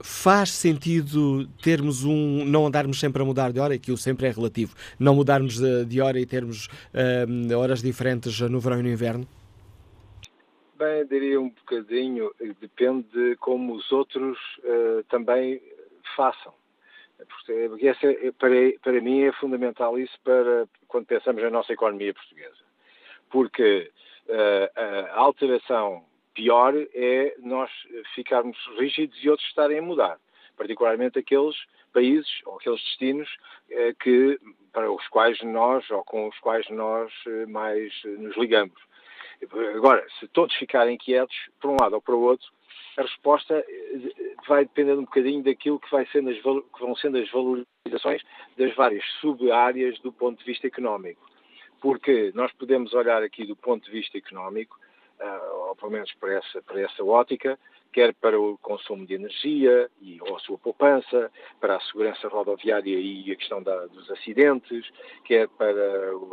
[0.00, 2.44] faz sentido termos um.
[2.44, 5.84] não andarmos sempre a mudar de hora, que o sempre é relativo, não mudarmos de,
[5.84, 9.26] de hora e termos uh, horas diferentes no verão e no inverno?
[10.78, 15.62] Bem, diria um bocadinho, depende de como os outros uh, também
[16.14, 16.52] façam.
[17.16, 22.12] Porque essa, é, para, para mim é fundamental isso para quando pensamos na nossa economia
[22.12, 22.62] portuguesa.
[23.30, 23.90] Porque
[24.28, 27.70] uh, a alteração pior é nós
[28.14, 30.18] ficarmos rígidos e outros estarem a mudar.
[30.58, 31.56] Particularmente aqueles
[31.90, 33.34] países ou aqueles destinos
[34.00, 34.38] que,
[34.74, 37.10] para os quais nós ou com os quais nós
[37.48, 38.85] mais nos ligamos.
[39.76, 42.48] Agora, se todos ficarem quietos, por um lado ou para o outro,
[42.96, 47.18] a resposta eh, vai depender um bocadinho daquilo que, vai sendo as, que vão sendo
[47.18, 48.22] as valorizações
[48.56, 51.28] das várias sub-áreas do ponto de vista económico.
[51.80, 54.78] Porque nós podemos olhar aqui do ponto de vista económico,
[55.20, 57.58] uh, ou pelo menos para essa, para essa ótica,
[57.96, 62.94] quer para o consumo de energia e, ou a sua poupança, para a segurança rodoviária
[62.94, 64.86] e a questão da, dos acidentes,
[65.24, 65.72] quer para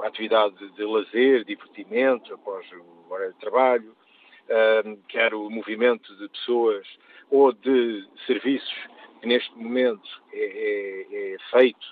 [0.03, 3.95] a atividade de lazer, divertimento após o horário de trabalho,
[4.85, 6.85] um, quer o movimento de pessoas
[7.31, 8.75] ou de serviços
[9.21, 11.85] que neste momento é, é, é feito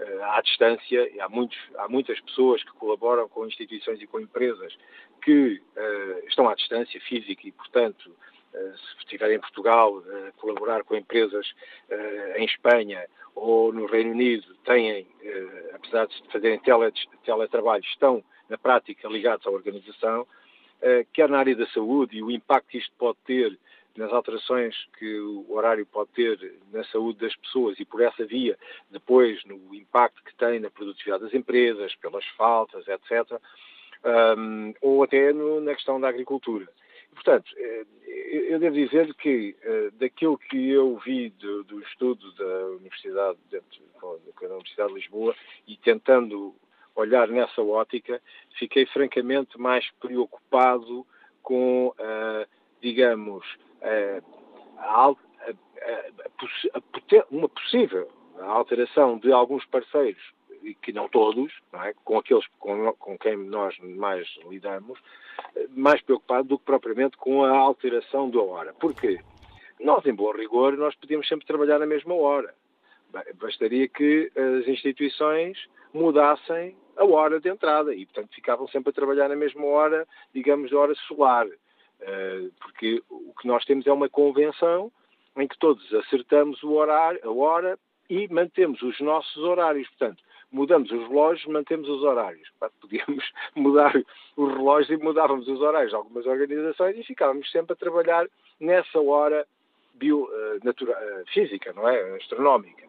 [0.00, 4.74] uh, à distância, há, muitos, há muitas pessoas que colaboram com instituições e com empresas
[5.22, 8.10] que uh, estão à distância física e, portanto,
[8.52, 11.46] se estiver em Portugal, eh, colaborar com empresas
[11.88, 15.06] eh, em Espanha ou no Reino Unido, têm,
[15.72, 16.60] apesar de fazerem
[17.24, 20.26] teletrabalho, estão na prática ligados à organização,
[21.12, 23.56] quer na área da saúde e o impacto que isto pode ter
[23.96, 28.58] nas alterações que o horário pode ter na saúde das pessoas e por essa via
[28.90, 33.40] depois no impacto que tem na produtividade das empresas, pelas faltas, etc.,
[34.04, 36.68] um, ou até na questão da agricultura.
[37.14, 39.56] Portanto, eu devo dizer que
[39.94, 43.80] daquilo que eu vi do, do estudo da Universidade, dentro,
[44.40, 45.34] da Universidade de Lisboa,
[45.66, 46.54] e tentando
[46.94, 48.20] olhar nessa ótica,
[48.58, 51.06] fiquei francamente mais preocupado
[51.42, 51.94] com,
[52.80, 53.44] digamos,
[57.30, 58.08] uma possível
[58.40, 60.22] alteração de alguns parceiros,
[60.68, 61.94] e que não todos, não é?
[62.04, 64.98] com aqueles com, com quem nós mais lidamos,
[65.70, 68.74] mais preocupado do que propriamente com a alteração da hora.
[68.74, 69.20] Porquê?
[69.80, 72.54] Nós, em bom rigor, nós podíamos sempre trabalhar na mesma hora.
[73.36, 75.56] Bastaria que as instituições
[75.94, 80.72] mudassem a hora de entrada e, portanto, ficavam sempre a trabalhar na mesma hora, digamos,
[80.72, 81.46] hora solar.
[82.00, 84.92] Eh, porque o que nós temos é uma convenção
[85.36, 87.78] em que todos acertamos o horário, a hora
[88.10, 89.88] e mantemos os nossos horários.
[89.88, 92.48] Portanto, mudamos os relógios, mantemos os horários.
[92.80, 93.94] Podíamos mudar
[94.36, 98.26] os relógios e mudávamos os horários de algumas organizações e ficávamos sempre a trabalhar
[98.60, 99.46] nessa hora
[99.94, 100.28] bio,
[100.62, 102.16] natura, uh, física, não é?
[102.16, 102.86] Astronómica.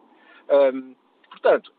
[1.30, 1.72] Portanto,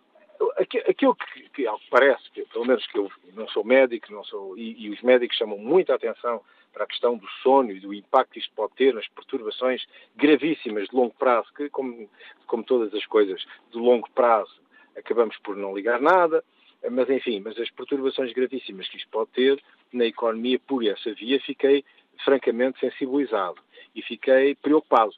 [0.89, 4.87] aquilo que, que, parece, que, pelo menos que eu não sou médico, não sou, e,
[4.87, 6.41] e os médicos chamam muita atenção
[6.73, 9.85] para a questão do sono e do impacto que isto pode ter nas perturbações
[10.17, 12.09] gravíssimas de longo prazo, que, como,
[12.47, 14.61] como todas as coisas de longo prazo,
[14.97, 16.45] acabamos por não ligar nada,
[16.91, 21.41] mas enfim, mas as perturbações gravíssimas que isto pode ter na economia por essa via,
[21.41, 21.85] fiquei
[22.25, 23.61] francamente sensibilizado
[23.95, 25.13] e fiquei preocupado,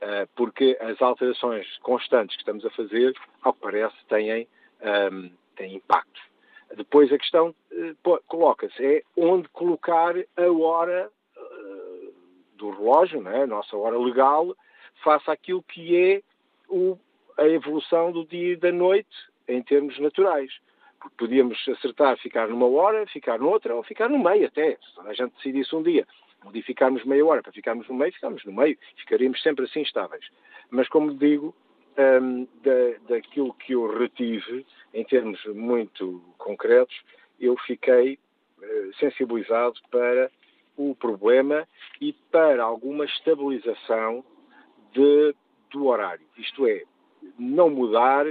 [0.00, 4.46] eh, porque as alterações constantes que estamos a fazer, ao que parece, têm,
[5.56, 6.20] têm impacto.
[6.76, 12.14] Depois a questão uh, coloca-se é onde colocar a hora uh,
[12.56, 14.56] do relógio, né, a nossa hora legal,
[15.02, 16.22] face àquilo que é
[16.68, 16.98] o,
[17.36, 19.16] a evolução do dia e da noite
[19.48, 20.52] em termos naturais.
[21.00, 24.76] Porque podíamos acertar ficar numa hora, ficar noutra ou ficar no meio até.
[24.76, 26.06] Se a gente decidisse um dia
[26.44, 30.24] modificarmos meia hora para ficarmos no meio, ficamos no meio, ficaríamos sempre assim estáveis.
[30.70, 31.54] Mas como digo,
[31.98, 36.94] um, da, daquilo que eu retive, em termos muito concretos,
[37.40, 38.18] eu fiquei
[38.58, 40.30] uh, sensibilizado para
[40.76, 41.66] o problema
[42.00, 44.24] e para alguma estabilização
[44.92, 45.34] de,
[45.70, 46.26] do horário.
[46.36, 46.82] Isto é,
[47.38, 48.26] não mudar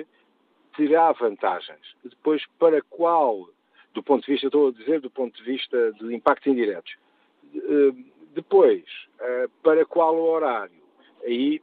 [0.75, 1.95] terá vantagens.
[2.03, 3.49] Depois, para qual,
[3.93, 6.95] do ponto de vista, estou a dizer, do ponto de vista de impactos indiretos.
[7.53, 7.95] Uh,
[8.33, 8.83] depois,
[9.19, 10.81] uh, para qual horário?
[11.23, 11.61] Aí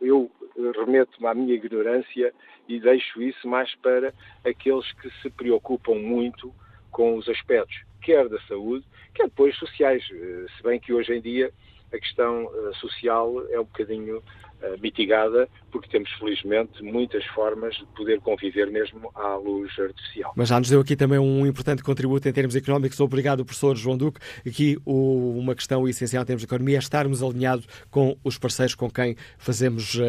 [0.00, 0.30] eu
[0.76, 2.34] remeto-me à minha ignorância
[2.68, 4.12] e deixo isso mais para
[4.44, 6.52] aqueles que se preocupam muito
[6.90, 10.06] com os aspectos, quer da saúde, quer depois sociais.
[10.12, 11.50] Eh, se bem que hoje em dia
[11.92, 14.22] a questão social é um bocadinho
[14.62, 20.32] uh, mitigada, porque temos, felizmente, muitas formas de poder conviver mesmo à luz artificial.
[20.36, 23.00] Mas já nos deu aqui também um importante contributo em termos económicos.
[23.00, 24.20] Obrigado, professor João Duque.
[24.46, 28.74] Aqui o, uma questão essencial em termos de economia é estarmos alinhados com os parceiros
[28.74, 30.00] com quem fazemos uh,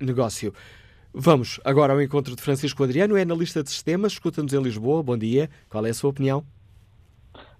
[0.00, 0.52] negócio.
[1.12, 5.02] Vamos agora ao encontro de Francisco Adriano, é analista de sistemas, escuta-nos em Lisboa.
[5.02, 5.50] Bom dia.
[5.68, 6.44] Qual é a sua opinião?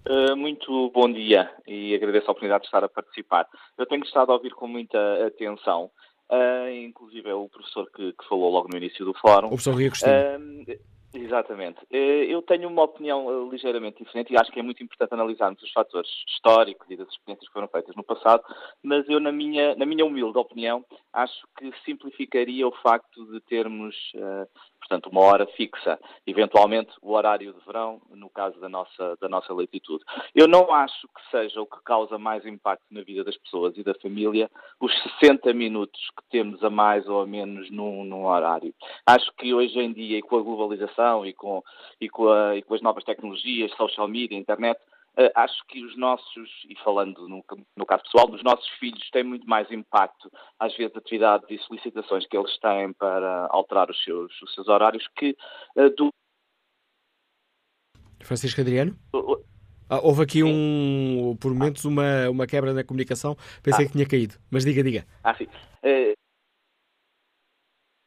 [0.07, 3.47] Uh, muito bom dia e agradeço a oportunidade de estar a participar.
[3.77, 5.91] Eu tenho estado a ouvir com muita atenção,
[6.31, 9.47] uh, inclusive é o professor que, que, falou logo no início do fórum.
[9.47, 11.79] O professor Ria uh, Exatamente.
[11.89, 16.09] Eu tenho uma opinião ligeiramente diferente e acho que é muito importante analisarmos os fatores
[16.25, 18.41] históricos e das experiências que foram feitas no passado,
[18.81, 23.93] mas eu, na minha, na minha humilde opinião, acho que simplificaria o facto de termos
[24.81, 29.53] portanto, uma hora fixa, eventualmente o horário de verão, no caso da nossa, da nossa
[29.53, 30.03] latitude.
[30.33, 33.83] Eu não acho que seja o que causa mais impacto na vida das pessoas e
[33.83, 38.73] da família os 60 minutos que temos a mais ou a menos num, num horário.
[39.05, 41.63] Acho que hoje em dia, e com a globalização e com,
[41.99, 44.79] e com, a, e com as novas tecnologias, social media, internet,
[45.35, 47.43] acho que os nossos, e falando no,
[47.75, 52.25] no, caso pessoal, dos nossos filhos têm muito mais impacto, às vezes, atividades e solicitações
[52.27, 55.35] que eles têm para alterar os seus, os seus horários que
[55.75, 56.09] uh, do.
[58.23, 58.95] Francisco Adriano?
[59.89, 63.35] Ah, houve aqui um, por momentos, uma, uma quebra na comunicação.
[63.61, 63.87] Pensei ah.
[63.87, 65.05] que tinha caído, mas diga, diga.
[65.21, 65.43] Ah, sim.
[65.83, 66.13] Uh,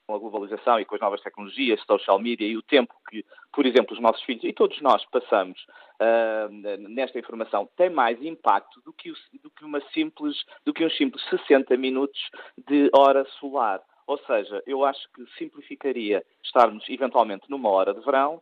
[0.09, 3.67] com a globalização e com as novas tecnologias, social media e o tempo que, por
[3.67, 5.59] exemplo, os nossos filhos e todos nós passamos
[6.01, 10.85] uh, nesta informação tem mais impacto do que, o, do que uma simples, do que
[10.85, 12.21] uns simples 60 minutos
[12.69, 13.81] de hora solar.
[14.07, 18.41] Ou seja, eu acho que simplificaria estarmos eventualmente numa hora de verão,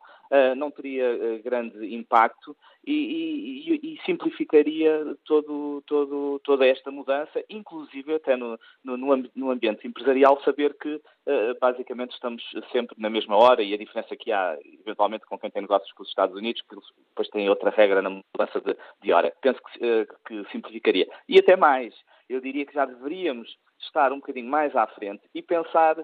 [0.57, 8.15] não teria uh, grande impacto e, e, e, simplificaria todo, todo, toda esta mudança, inclusive
[8.15, 8.97] até no, no,
[9.35, 14.17] no ambiente empresarial, saber que uh, basicamente estamos sempre na mesma hora e a diferença
[14.17, 16.75] que há, eventualmente, com quem tem negócios com os Estados Unidos, que
[17.11, 19.33] depois tem outra regra na mudança de, de hora.
[19.41, 21.07] Penso que, que simplificaria.
[21.29, 21.95] E até mais,
[22.29, 25.97] eu diria que já deveríamos estar um bocadinho mais à frente e pensar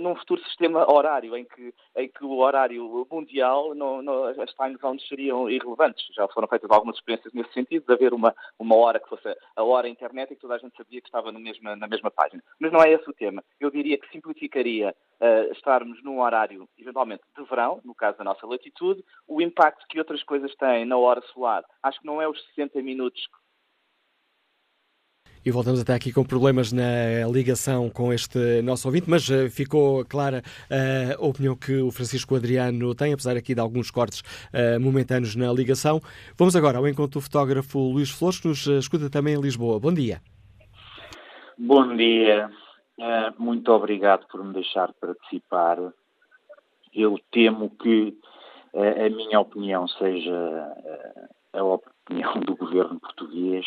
[0.00, 4.76] num futuro sistema horário em que, em que o horário mundial, não, não, as time
[4.80, 6.06] zones seriam irrelevantes.
[6.14, 9.62] Já foram feitas algumas experiências nesse sentido, de haver uma, uma hora que fosse a
[9.62, 12.42] hora internet e que toda a gente sabia que estava no mesma, na mesma página.
[12.58, 13.42] Mas não é esse o tema.
[13.58, 18.46] Eu diria que simplificaria uh, estarmos num horário, eventualmente, de verão, no caso da nossa
[18.46, 21.64] latitude, o impacto que outras coisas têm na hora solar.
[21.82, 23.28] Acho que não é os 60 minutos
[25.50, 30.04] e voltamos até aqui com problemas na ligação com este nosso ouvinte, mas uh, ficou
[30.04, 34.80] clara uh, a opinião que o Francisco Adriano tem, apesar aqui de alguns cortes uh,
[34.80, 36.00] momentâneos na ligação.
[36.38, 39.80] Vamos agora ao encontro do fotógrafo Luís Flores, que nos escuta também em Lisboa.
[39.80, 40.20] Bom dia.
[41.58, 42.48] Bom dia.
[43.36, 45.78] muito obrigado por me deixar participar.
[46.94, 48.16] Eu temo que
[48.72, 50.72] a minha opinião seja
[51.52, 51.89] a opinião
[52.44, 53.66] do governo português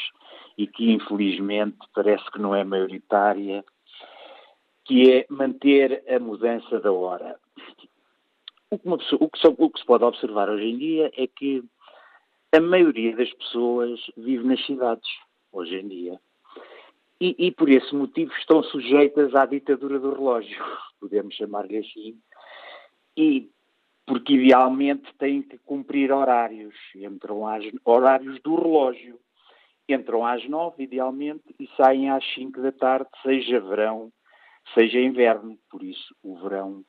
[0.57, 3.63] e que infelizmente parece que não é maioritária,
[4.85, 7.39] que é manter a mudança da hora.
[8.69, 11.27] O que, pessoa, o, que se, o que, se, pode observar hoje em dia é
[11.27, 11.63] que
[12.51, 15.09] a maioria das pessoas vive nas cidades,
[15.51, 16.19] hoje em dia.
[17.21, 20.61] E, e por esse motivo estão sujeitas à ditadura do relógio,
[20.99, 22.19] podemos chamar-lhe assim.
[23.15, 23.49] E
[24.05, 29.19] porque idealmente têm que cumprir horários, entram às, horários do relógio.
[29.87, 34.11] Entram às nove, idealmente, e saem às cinco da tarde, seja verão,
[34.73, 35.57] seja inverno.
[35.69, 36.85] Por isso, o verão,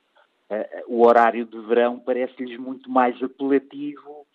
[0.50, 4.26] uh, o horário de verão parece-lhes muito mais apelativo,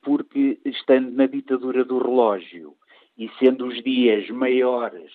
[0.00, 2.76] porque estando na ditadura do relógio
[3.18, 5.12] e sendo os dias maiores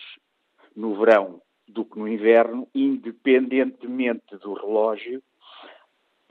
[0.75, 5.23] no verão do que no inverno, independentemente do relógio,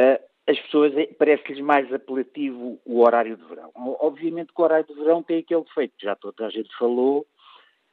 [0.00, 3.70] uh, as pessoas é, parece-lhes mais apelativo o horário de verão.
[3.74, 7.26] Obviamente que o horário de verão tem aquele defeito, já toda a gente falou,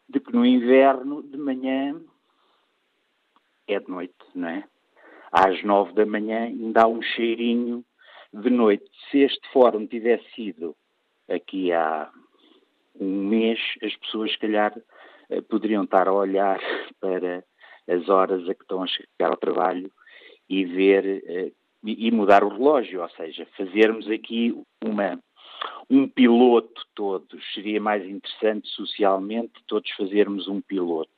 [0.08, 2.02] de que no inverno, de manhã,
[3.68, 4.64] é de noite, não é?
[5.34, 7.84] Às nove da manhã ainda há um cheirinho
[8.32, 8.86] de noite.
[9.12, 10.74] Se este fórum tivesse sido
[11.28, 12.10] aqui há
[12.98, 14.74] um mês, as pessoas, se calhar,
[15.30, 16.58] eh, poderiam estar a olhar
[17.02, 17.44] para
[17.90, 19.92] as horas a que estão a chegar ao trabalho
[20.48, 21.52] e ver eh,
[21.86, 25.20] e mudar o relógio, ou seja, fazermos aqui uma,
[25.90, 27.44] um piloto todos.
[27.54, 31.10] Seria mais interessante socialmente todos fazermos um piloto.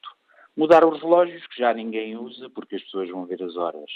[0.56, 3.90] Mudar os relógios, que já ninguém usa, porque as pessoas vão ver as horas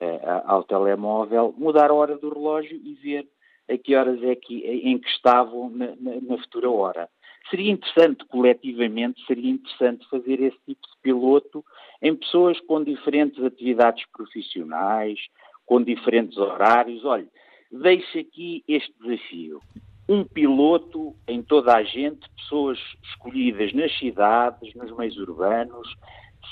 [0.00, 3.28] uh, ao telemóvel, mudar a hora do relógio e ver
[3.68, 7.08] a que horas é que, em que estavam na, na, na futura hora.
[7.50, 11.64] Seria interessante, coletivamente, seria interessante fazer esse tipo de piloto
[12.02, 15.18] em pessoas com diferentes atividades profissionais,
[15.66, 17.04] com diferentes horários.
[17.04, 17.26] Olha,
[17.70, 19.60] deixo aqui este desafio.
[20.08, 25.88] Um piloto em toda a gente, pessoas escolhidas nas cidades, nos meios urbanos,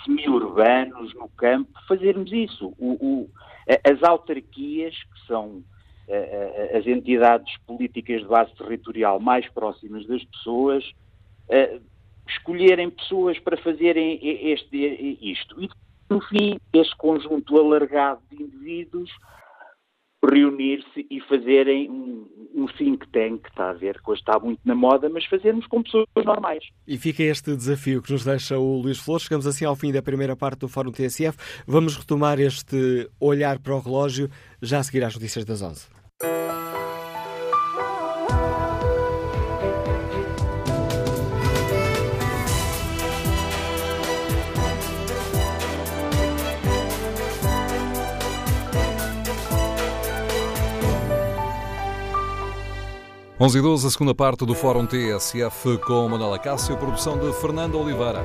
[0.04, 2.74] semi-urbanos, no campo, fazermos isso.
[2.78, 3.30] O, o,
[3.84, 5.62] as autarquias, que são
[6.76, 10.84] as entidades políticas de base territorial mais próximas das pessoas,
[12.28, 14.76] escolherem pessoas para fazerem este,
[15.20, 15.62] isto.
[15.62, 15.68] E
[16.12, 19.10] no fim, este conjunto alargado de indivíduos
[20.24, 24.74] reunir-se e fazerem um, um think tank, está a ver, que hoje está muito na
[24.74, 26.64] moda, mas fazermos com pessoas normais.
[26.86, 29.24] E fica este desafio que nos deixa o Luís Flores.
[29.24, 31.36] Chegamos assim ao fim da primeira parte do Fórum TSF.
[31.66, 35.88] Vamos retomar este olhar para o relógio já a seguir às notícias das 11.
[53.42, 57.76] 11 e 12, a segunda parte do Fórum TSF com Manuela Cássio, produção de Fernando
[57.76, 58.24] Oliveira.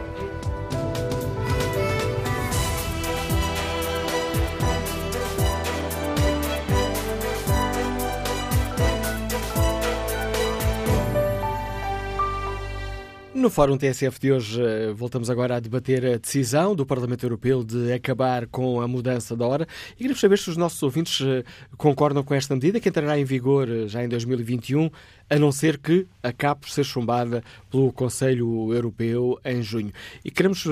[13.37, 17.63] No Fórum TSF de hoje, eh, voltamos agora a debater a decisão do Parlamento Europeu
[17.63, 19.67] de acabar com a mudança da hora.
[19.93, 21.43] E queremos saber se os nossos ouvintes eh,
[21.77, 24.89] concordam com esta medida, que entrará em vigor eh, já em 2021,
[25.29, 29.91] a não ser que acabe por ser chumbada pelo Conselho Europeu em junho.
[30.23, 30.69] E queremos eh,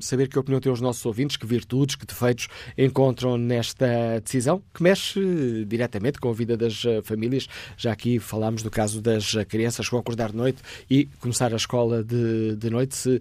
[0.00, 4.82] saber que opinião têm os nossos ouvintes, que virtudes, que defeitos encontram nesta decisão, que
[4.82, 7.48] mexe diretamente com a vida das eh, famílias.
[7.76, 11.56] Já aqui falámos do caso das crianças que vão acordar de noite e começar a
[11.56, 13.20] escola de, de noite, se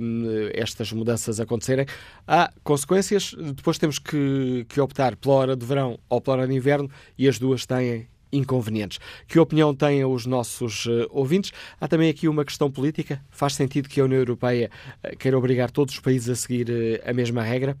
[0.00, 1.86] um, estas mudanças acontecerem.
[2.26, 6.54] Há consequências, depois temos que, que optar pela hora de verão ou pela hora de
[6.54, 8.98] inverno e as duas têm inconvenientes.
[9.26, 11.52] Que opinião têm os nossos uh, ouvintes?
[11.80, 13.20] Há também aqui uma questão política.
[13.30, 14.70] Faz sentido que a União Europeia
[15.02, 17.76] uh, queira obrigar todos os países a seguir uh, a mesma regra?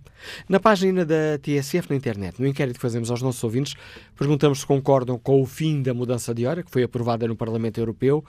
[0.48, 3.74] Na página da TSF na internet, no inquérito que fazemos aos nossos ouvintes,
[4.16, 7.78] perguntamos se concordam com o fim da mudança de hora, que foi aprovada no Parlamento
[7.78, 8.24] Europeu,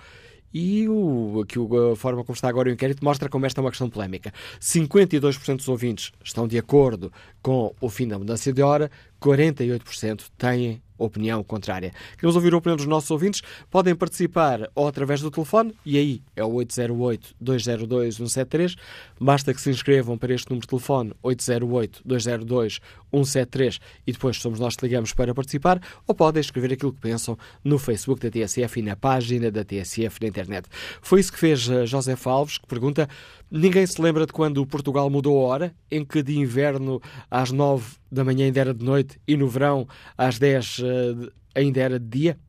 [0.58, 3.72] e o, aqui a forma como está agora o inquérito mostra como esta é uma
[3.72, 4.32] questão polémica.
[4.62, 7.12] 52% dos ouvintes estão de acordo
[7.42, 8.90] com o fim da mudança de hora,
[9.22, 11.94] 48% têm opinião contrária.
[12.16, 13.42] Queremos ouvir a opinião dos nossos ouvintes.
[13.70, 18.76] Podem participar ou através do telefone, e aí é o 808-202-173.
[19.20, 24.86] Basta que se inscrevam para este número de telefone, 808-202-173, e depois somos nós que
[24.86, 28.96] ligamos para participar, ou podem escrever aquilo que pensam no Facebook da TSF e na
[28.96, 30.68] página da TSF na internet.
[31.02, 33.08] Foi isso que fez eh, José Alves, que pergunta:
[33.50, 37.98] ninguém se lembra de quando Portugal mudou a hora, em que de inverno às 9
[38.12, 39.88] da manhã ainda era de noite e no verão
[40.18, 42.40] às 10 uh, ainda era de dia?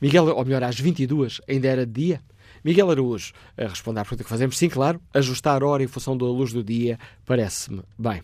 [0.00, 2.20] Miguel, ou melhor, às 22 ainda era de dia?
[2.64, 6.16] Miguel Araújo, a responder à pergunta que fazemos, sim, claro, ajustar a hora em função
[6.16, 8.22] da luz do dia parece-me bem.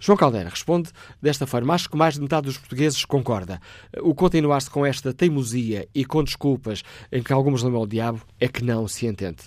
[0.00, 3.60] João Caldeira responde desta forma: Acho que mais de metade dos portugueses concorda.
[4.00, 8.48] O continuar-se com esta teimosia e com desculpas em que alguns lembram o diabo é
[8.48, 9.42] que não se entende.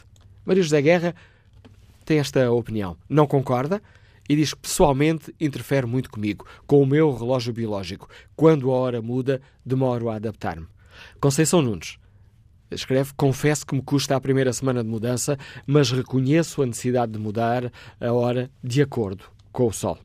[0.46, 1.16] Maria José Guerra
[2.06, 2.96] tem esta opinião.
[3.10, 3.82] Não concorda,
[4.28, 8.10] e diz que pessoalmente interfere muito comigo, com o meu relógio biológico.
[8.36, 10.68] Quando a hora muda, demoro a adaptar-me.
[11.20, 11.98] Conceição Nunes
[12.72, 17.20] escreve: Confesso que me custa a primeira semana de mudança, mas reconheço a necessidade de
[17.20, 19.98] mudar a hora de acordo com o Sol.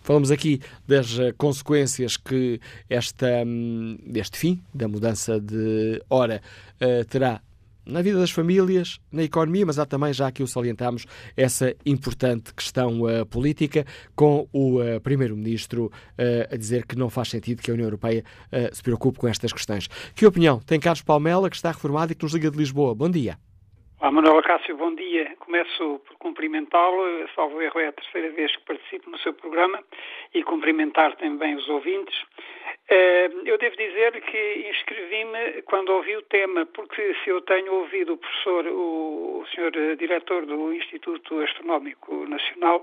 [0.00, 6.40] Falamos aqui das eh, consequências que esta, hum, este fim da mudança de hora
[6.80, 7.42] uh, terá
[7.86, 11.06] na vida das famílias, na economia, mas há também, já que o salientamos,
[11.36, 13.84] essa importante questão uh, política,
[14.14, 18.24] com o uh, Primeiro-Ministro uh, a dizer que não faz sentido que a União Europeia
[18.72, 19.88] se preocupe com estas questões.
[20.14, 22.94] Que opinião tem Carlos Palmela, que está reformado e que nos liga de Lisboa?
[22.94, 23.36] Bom dia.
[24.00, 25.34] Olá, Manuela Cássio, bom dia.
[25.38, 29.82] Começo por cumprimentá-lo, salvo erro é a terceira vez que participo no seu programa,
[30.34, 32.14] e cumprimentar também os ouvintes.
[32.88, 38.12] Eh, eu devo dizer que inscrevi-me quando ouvi o tema, porque se eu tenho ouvido
[38.12, 42.82] o professor, o, senhor diretor do Instituto Astronómico Nacional,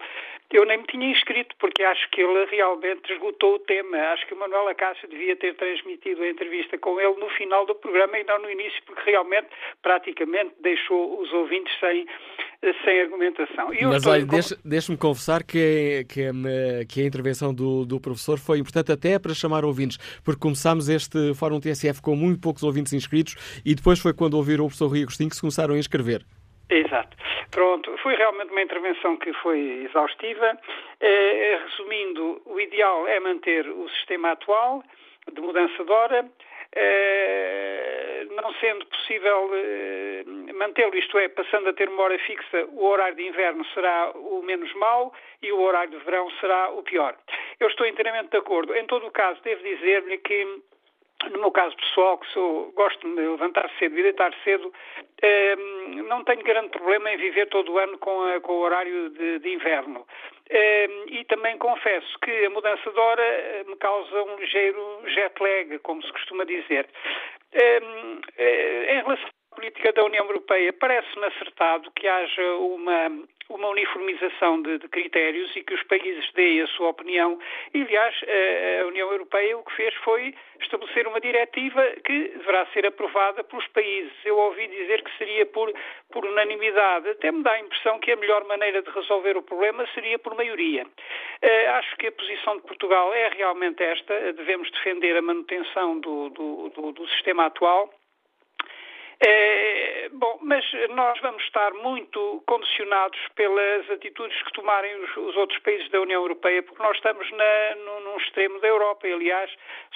[0.53, 3.97] eu nem me tinha inscrito, porque acho que ele realmente esgotou o tema.
[4.13, 7.73] Acho que o Manuel Acácio devia ter transmitido a entrevista com ele no final do
[7.73, 9.47] programa e não no início, porque realmente,
[9.81, 12.05] praticamente, deixou os ouvintes sem,
[12.85, 13.69] sem argumentação.
[13.89, 16.29] Mas olha, deixe-me deixe confessar que, que,
[16.87, 21.33] que, a intervenção do, do professor foi importante até para chamar ouvintes, porque começámos este
[21.33, 23.35] Fórum TSF com muito poucos ouvintes inscritos
[23.65, 26.23] e depois foi quando ouviram o professor Rui Agostinho que se começaram a inscrever.
[26.69, 27.15] Exato.
[27.51, 30.57] Pronto, foi realmente uma intervenção que foi exaustiva.
[30.99, 34.83] Eh, resumindo, o ideal é manter o sistema atual
[35.31, 36.25] de mudança de hora,
[36.75, 42.85] eh, não sendo possível eh, mantê-lo, isto é, passando a ter uma hora fixa, o
[42.85, 47.15] horário de inverno será o menos mau e o horário de verão será o pior.
[47.59, 48.75] Eu estou inteiramente de acordo.
[48.75, 50.61] Em todo o caso, devo dizer-lhe que
[51.31, 54.71] no meu caso pessoal, que sou, gosto de levantar cedo e deitar cedo,
[55.21, 55.55] eh,
[56.07, 59.39] não tenho grande problema em viver todo o ano com, a, com o horário de,
[59.39, 60.05] de inverno.
[60.49, 65.33] Eh, e também confesso que a mudança de hora eh, me causa um ligeiro jet
[65.41, 66.87] lag, como se costuma dizer.
[67.53, 73.09] Em relação política da União Europeia, parece-me acertado que haja uma
[73.49, 77.37] uma uniformização de, de, critérios e que os países deem a sua opinião.
[77.73, 78.15] E, aliás,
[78.81, 83.67] a União Europeia o que fez foi estabelecer uma diretiva que deverá ser aprovada pelos
[83.67, 84.13] países.
[84.25, 85.71] Eu ouvi dizer que seria por,
[86.11, 87.09] por unanimidade.
[87.09, 90.35] Até me dá a impressão que a melhor maneira de resolver o problema seria por
[90.35, 90.83] maioria.
[90.85, 94.33] Uh, acho que a posição de Portugal é realmente esta.
[94.33, 97.93] Devemos defender a manutenção do, do, do, do sistema atual
[99.25, 105.57] é, bom, mas nós vamos estar muito condicionados pelas atitudes que tomarem os, os outros
[105.59, 109.49] países da União Europeia, porque nós estamos na, no, num extremo da Europa e, aliás,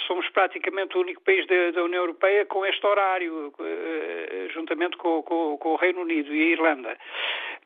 [0.07, 5.21] somos praticamente o único país da, da União Europeia com este horário, uh, juntamente com,
[5.23, 6.97] com, com, o Reino Unido e a Irlanda.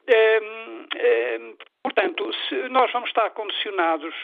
[0.10, 2.32] Uh, uh, portanto,
[2.72, 4.16] nós vamos estar condicionados.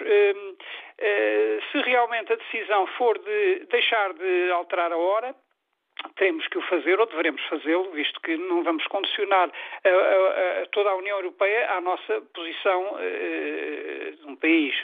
[1.71, 5.35] se realmente a decisão for de deixar de alterar a hora,
[6.15, 9.49] teremos que o fazer ou devemos fazê-lo, visto que não vamos condicionar
[9.83, 14.75] a, a, a toda a União Europeia à nossa posição uh, de um país.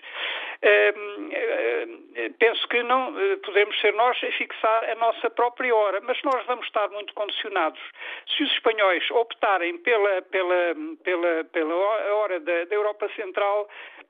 [0.63, 0.95] Uh,
[1.27, 6.45] uh, penso que não podemos ser nós a fixar a nossa própria hora, mas nós
[6.45, 7.81] vamos estar muito condicionados.
[8.27, 11.75] Se os espanhóis optarem pela, pela, pela, pela
[12.15, 13.67] hora da, da Europa Central,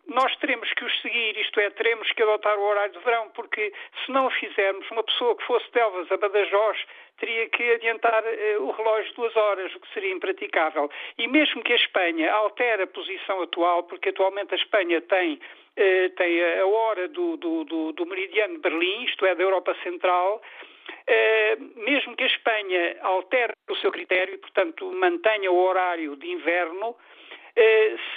[0.07, 3.71] nós teremos que os seguir, isto é, teremos que adotar o horário de verão, porque
[4.05, 6.77] se não o fizermos, uma pessoa que fosse de Elvas a Badajoz
[7.17, 10.89] teria que adiantar uh, o relógio duas horas, o que seria impraticável.
[11.17, 16.09] E mesmo que a Espanha altere a posição atual, porque atualmente a Espanha tem, uh,
[16.15, 20.41] tem a hora do, do, do, do, meridiano de Berlim, isto é, da Europa Central,
[20.41, 26.89] uh, mesmo que a Espanha altere o seu critério portanto, mantenha o horário de inverno,
[26.91, 27.22] eh,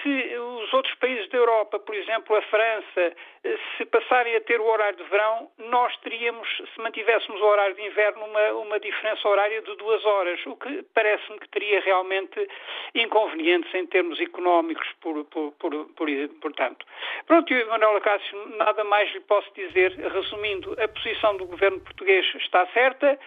[0.03, 3.13] se os outros países da Europa, por exemplo, a França,
[3.45, 7.75] eh, se passarem a ter o horário de verão, nós teríamos, se mantivéssemos o horário
[7.75, 12.49] de inverno, uma, uma diferença horária de duas horas, o que parece-me que teria realmente
[12.95, 16.09] inconvenientes em termos económicos, por, por, por, por
[16.41, 16.87] portanto.
[17.27, 19.93] Pronto, e Manuel Acácio, nada mais lhe posso dizer.
[19.93, 23.19] Resumindo, a posição do governo português está certa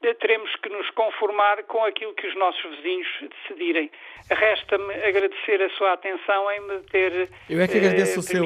[0.00, 3.90] teremos que nos conformar com aquilo que os nossos vizinhos decidirem.
[4.30, 7.30] Resta-me agradecer a sua atenção em me ter.
[7.50, 8.44] Eu é que agradeço uh, o seu,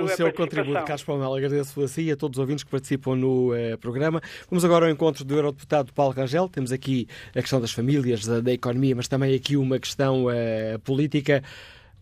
[0.00, 1.34] o seu contributo, Carlos Palmel.
[1.34, 4.20] Agradeço a si e a todos os ouvintes que participam no uh, programa.
[4.48, 6.48] Vamos agora ao encontro do Eurodeputado Paulo Rangel.
[6.48, 10.78] Temos aqui a questão das famílias, da, da economia, mas também aqui uma questão uh,
[10.84, 11.42] política.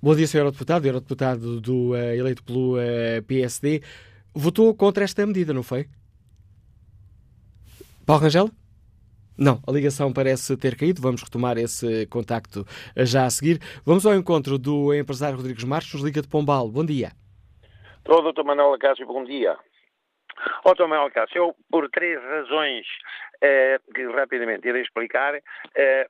[0.01, 0.39] Bom dia, Sr.
[0.39, 2.75] Eurodeputado, Eurodeputado do, eleito pelo
[3.29, 3.83] PSD.
[4.35, 5.87] Votou contra esta medida, não foi?
[8.05, 8.51] Paulo Rangel?
[9.39, 11.01] Não, a ligação parece ter caído.
[11.01, 12.65] Vamos retomar esse contacto
[12.97, 13.59] já a seguir.
[13.85, 16.69] Vamos ao encontro do empresário Rodrigues Marques, nos Liga de Pombal.
[16.69, 17.13] Bom dia.
[17.99, 19.57] Estou, doutor Manuel Acácio, bom dia.
[20.65, 22.87] Ó, doutor Manuel Acácio, eu, por três razões
[23.41, 25.41] eh, que rapidamente irei explicar,
[25.75, 26.09] eh,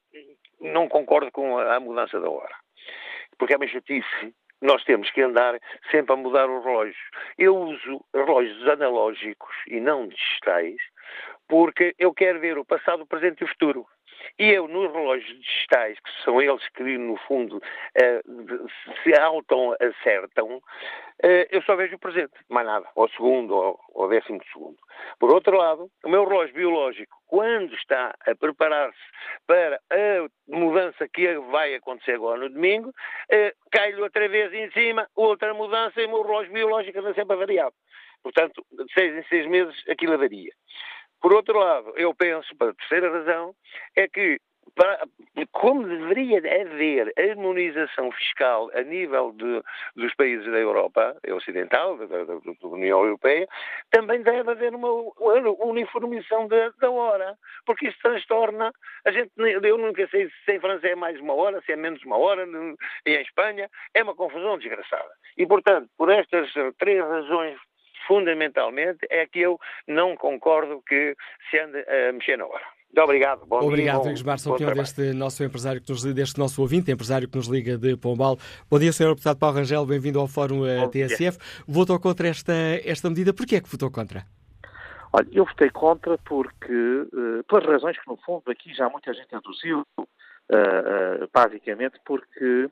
[0.61, 2.55] não concordo com a, a mudança da hora.
[3.39, 5.61] Porque é uma justiça nós temos que andar
[5.91, 6.97] sempre a mudar os relógios.
[7.37, 10.77] Eu uso relógios analógicos e não digitais
[11.53, 13.87] porque eu quero ver o passado, o presente e o futuro.
[14.39, 18.69] E eu, nos relógios digitais, que são eles que, no fundo, uh,
[19.03, 20.63] se auto-acertam, uh,
[21.51, 24.79] eu só vejo o presente, mais nada, ou segundo, ou, ou décimo segundo.
[25.19, 28.99] Por outro lado, o meu relógio biológico, quando está a preparar-se
[29.47, 35.07] para a mudança que vai acontecer agora no domingo, uh, cai-lhe outra vez em cima,
[35.15, 37.75] outra mudança, e o meu relógio biológico anda sempre avariado.
[38.23, 40.53] Portanto, de seis em seis meses aquilo varia.
[41.23, 43.55] Por outro lado, eu penso, para a terceira razão,
[43.97, 44.41] é que
[44.75, 45.07] para,
[45.53, 49.63] como deveria haver harmonização fiscal a nível de,
[49.95, 53.47] dos países da Europa Ocidental, da, da, da, União Europeia,
[53.91, 54.89] também deve haver uma,
[55.61, 58.73] uniformização da, da, hora, porque isso transtorna.
[59.05, 62.03] A gente, eu nunca sei se em França é mais uma hora, se é menos
[62.05, 62.47] uma hora,
[63.07, 65.11] e em Espanha é uma confusão desgraçada.
[65.37, 67.59] E, portanto, por estas três razões
[68.07, 71.17] fundamentalmente, é que eu não concordo que
[71.51, 72.65] se ande a mexer na hora.
[72.93, 73.47] Muito obrigado.
[73.47, 77.37] Bom obrigado, Rodrigues Barça, opinião deste nosso empresário, que nos, deste nosso ouvinte, empresário que
[77.37, 78.37] nos liga de Pombal.
[78.71, 79.09] Bom dia, Sr.
[79.09, 81.39] Deputado Paulo Rangel, bem-vindo ao Fórum eh, Bom TSF.
[81.39, 81.65] Dia.
[81.67, 82.53] Votou contra esta,
[82.85, 83.33] esta medida.
[83.33, 84.27] Porquê é que votou contra?
[85.11, 89.35] Olha, eu votei contra porque, uh, pelas razões que, no fundo, aqui já muita gente
[89.35, 92.69] aduziu, uh, uh, basicamente porque,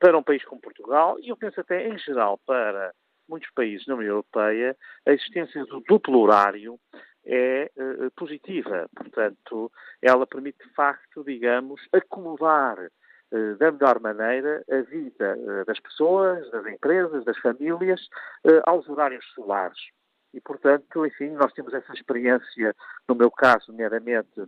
[0.00, 2.92] para um país como Portugal, e eu penso até em geral para
[3.30, 4.76] muitos países na União Europeia,
[5.06, 6.78] a existência do duplo horário
[7.24, 8.88] é uh, positiva.
[8.94, 9.70] Portanto,
[10.02, 16.50] ela permite, de facto, digamos, acomodar uh, da melhor maneira a vida uh, das pessoas,
[16.50, 18.00] das empresas, das famílias,
[18.64, 19.78] aos horários solares.
[20.34, 22.74] E, portanto, enfim, nós temos essa experiência,
[23.08, 24.42] no meu caso, nomeadamente,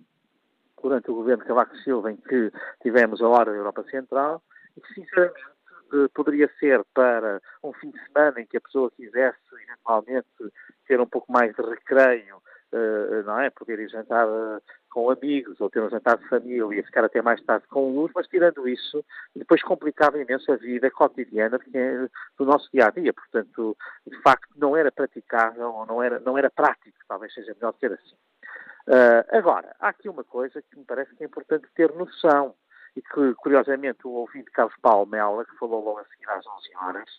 [0.83, 2.51] durante o governo Cavaco Silva, em que
[2.83, 4.43] tivemos a hora da Europa Central,
[4.77, 5.52] e sinceramente,
[6.15, 10.29] poderia ser para um fim de semana em que a pessoa quisesse eventualmente
[10.87, 12.37] ter um pouco mais de recreio,
[12.73, 13.51] uh, não é?
[13.51, 17.23] Poder ir jantar uh, com amigos ou ter um jantar de família e ficar até
[17.23, 21.59] mais tarde com luz, mas tirando isso, depois complicava imenso a vida cotidiana
[22.39, 23.13] do nosso dia a dia.
[23.13, 23.77] Portanto,
[24.07, 27.93] de facto, não era praticável ou não era, não era prático, talvez seja melhor ser
[27.93, 28.17] assim.
[28.87, 32.55] Uh, agora, há aqui uma coisa que me parece que é importante ter noção
[32.97, 36.77] e que, curiosamente, o ouvinte Carlos Paulo Mela, que falou logo a seguir às 11
[36.77, 37.11] horas,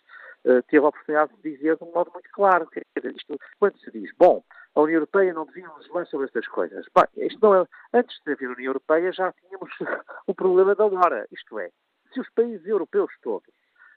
[0.44, 2.66] uh, teve a oportunidade de dizer de um modo muito claro.
[2.66, 4.44] Que, isto, quando se diz, bom,
[4.74, 6.86] a União Europeia não devia legislar sobre estas coisas.
[7.16, 9.70] Isto não é, antes de haver a União Europeia já tínhamos
[10.26, 11.26] o problema da hora.
[11.32, 11.70] Isto é,
[12.12, 13.52] se os países europeus todos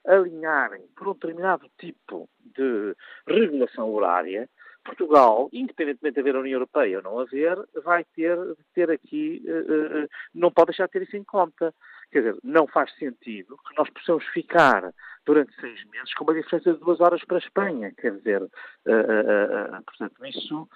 [0.05, 2.95] alinharem por um determinado tipo de
[3.27, 4.49] regulação horária,
[4.87, 8.37] Portugal, independentemente de haver a União Europeia ou não haver, vai ter
[8.73, 11.73] ter aqui, uh, uh, não pode deixar de ter isso em conta.
[12.09, 14.93] Quer dizer, não faz sentido que nós possamos ficar
[15.25, 17.91] durante seis meses com uma diferença de duas horas para a Espanha.
[17.97, 20.69] Quer dizer, uh, portanto, isso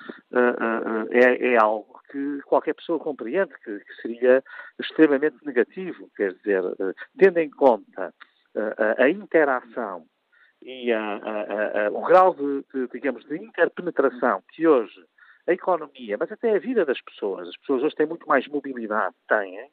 [1.12, 4.44] é, é, algo que qualquer pessoa compreende que, que seria
[4.78, 6.10] extremamente negativo.
[6.18, 6.64] Quer dizer,
[7.18, 8.14] tendo em conta
[8.98, 10.06] a interação
[10.62, 15.06] e a, a, a, o grau de, de, digamos, de interpenetração que hoje
[15.48, 19.16] a economia, mas até a vida das pessoas, as pessoas hoje têm muito mais mobilidade,
[19.28, 19.70] têm, eh,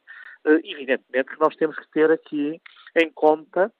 [0.64, 2.61] evidentemente que nós temos que ter aqui
[2.97, 3.70] em conta,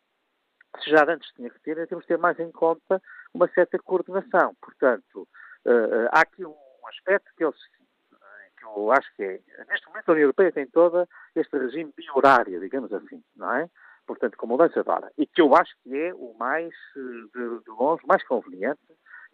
[0.82, 3.00] se já antes tinha que ter, temos que ter mais em conta
[3.32, 4.54] uma certa coordenação.
[4.61, 5.26] Portanto,
[5.64, 6.54] eh, há aqui um
[6.88, 11.09] aspecto que eu, que eu acho que é, neste momento a União Europeia tem todo
[11.34, 13.70] este regime biorário, digamos assim, não é?
[14.09, 15.12] Portanto, com mudança de hora.
[15.18, 18.80] E que eu acho que é o mais, eh, de, de longe, mais conveniente,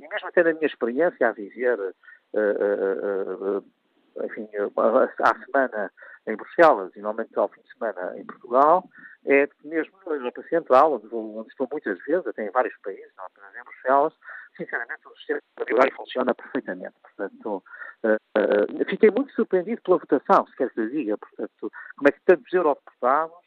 [0.01, 1.95] e mesmo até na minha experiência a viver, uh,
[2.35, 4.49] uh, uh, enfim,
[5.21, 5.93] à semana
[6.27, 8.85] em Bruxelas e normalmente ao fim de semana em Portugal,
[9.25, 12.77] é que mesmo na Europa Central, onde, vou, onde estou muitas vezes, até em vários
[12.83, 14.13] países, não apenas em Bruxelas,
[14.57, 16.95] sinceramente o sistema partidário funciona perfeitamente.
[17.03, 17.63] Portanto,
[18.89, 22.53] fiquei muito surpreendido pela votação, se quer que eu diga, portanto, como é que tantos
[22.53, 23.44] eurodeputados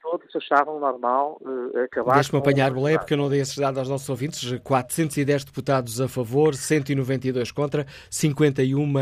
[0.00, 2.14] todos achavam normal uh, acabar.
[2.14, 4.58] Deixe-me apanhar o porque eu não dei esses dados aos nossos ouvintes.
[4.62, 8.94] 410 deputados a favor, 192 contra, 51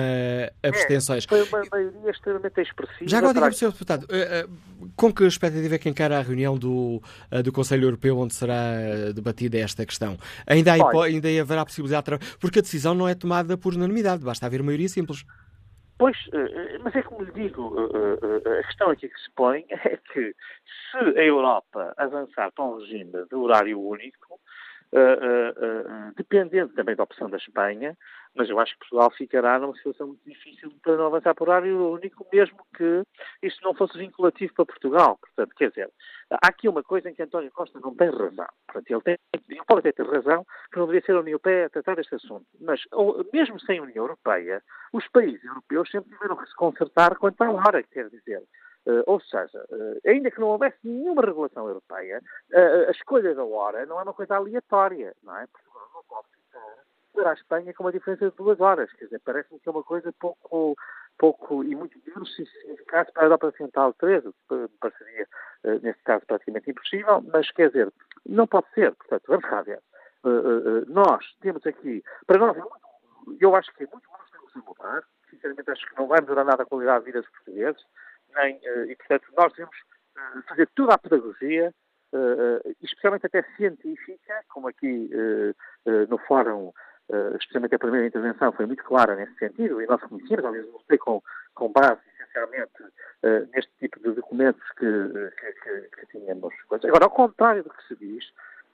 [0.62, 1.24] abstenções.
[1.24, 3.08] É, foi uma maioria extremamente expressiva.
[3.08, 3.72] Já agora diga-me, Sr.
[3.72, 7.02] Deputado, uh, uh, com que expectativa é que encara a reunião do,
[7.44, 10.16] do Conselho Europeu onde será debatida esta questão?
[10.46, 12.36] Ainda, há, ainda haverá possibilidade de...
[12.38, 15.24] Porque a decisão não é tomada por unanimidade, basta haver maioria simples.
[15.99, 19.64] Pois, eh, mas é como lhe digo, eh, eh, a questão aqui que se põe
[19.70, 20.34] é que
[20.90, 24.38] se a Europa avançar para um regime de horário único,
[26.16, 27.97] dependendo também da opção da Espanha,
[28.37, 31.91] mas eu acho que Portugal ficará numa situação muito difícil para não avançar por horário
[31.91, 33.03] único, mesmo que
[33.43, 35.18] isto não fosse vinculativo para Portugal.
[35.18, 35.91] Portanto, quer dizer,
[36.30, 38.47] há aqui uma coisa em que António Costa não tem razão.
[38.66, 39.18] Portanto, ele, tem,
[39.49, 42.14] ele pode até ter razão que não deveria ser a União Europeia a tratar este
[42.14, 42.47] assunto.
[42.61, 42.80] Mas,
[43.32, 44.62] mesmo sem a União Europeia,
[44.93, 48.43] os países europeus sempre tiveram que se consertar quanto à hora, quer dizer.
[48.87, 52.22] Uh, ou seja, uh, ainda que não houvesse nenhuma regulação europeia,
[52.53, 55.45] uh, a escolha da hora não é uma coisa aleatória, não é?
[55.49, 56.36] Portugal não pode
[57.24, 58.92] a Espanha com uma diferença de duas horas.
[58.92, 60.76] Quer dizer, parece-me que é uma coisa pouco,
[61.18, 65.26] pouco e muito menos significado para a Europa Central 13, me pareceria,
[65.64, 67.92] uh, neste caso, praticamente impossível, mas quer dizer,
[68.26, 68.94] não pode ser.
[68.94, 69.80] Portanto, vamos cá ver.
[70.24, 74.16] Uh, uh, nós temos aqui, para nós é muito, eu acho que é muito bom
[74.30, 77.30] temos a mudar, sinceramente acho que não vai melhorar nada a qualidade de vida dos
[77.30, 77.82] portugueses,
[78.34, 79.76] nem, e portanto nós devemos
[80.48, 81.72] fazer toda a pedagogia,
[82.82, 85.10] especialmente até científica, como aqui
[86.08, 86.72] no Fórum
[87.11, 90.98] uh, especialmente a primeira intervenção, foi muito clara nesse sentido, e nós conhecemos, aliás, sei
[90.98, 91.22] com,
[91.54, 94.86] com base, essencialmente, uh, neste tipo de documentos que,
[95.40, 96.54] que, que, que tínhamos.
[96.70, 98.24] Agora, ao contrário do que se diz,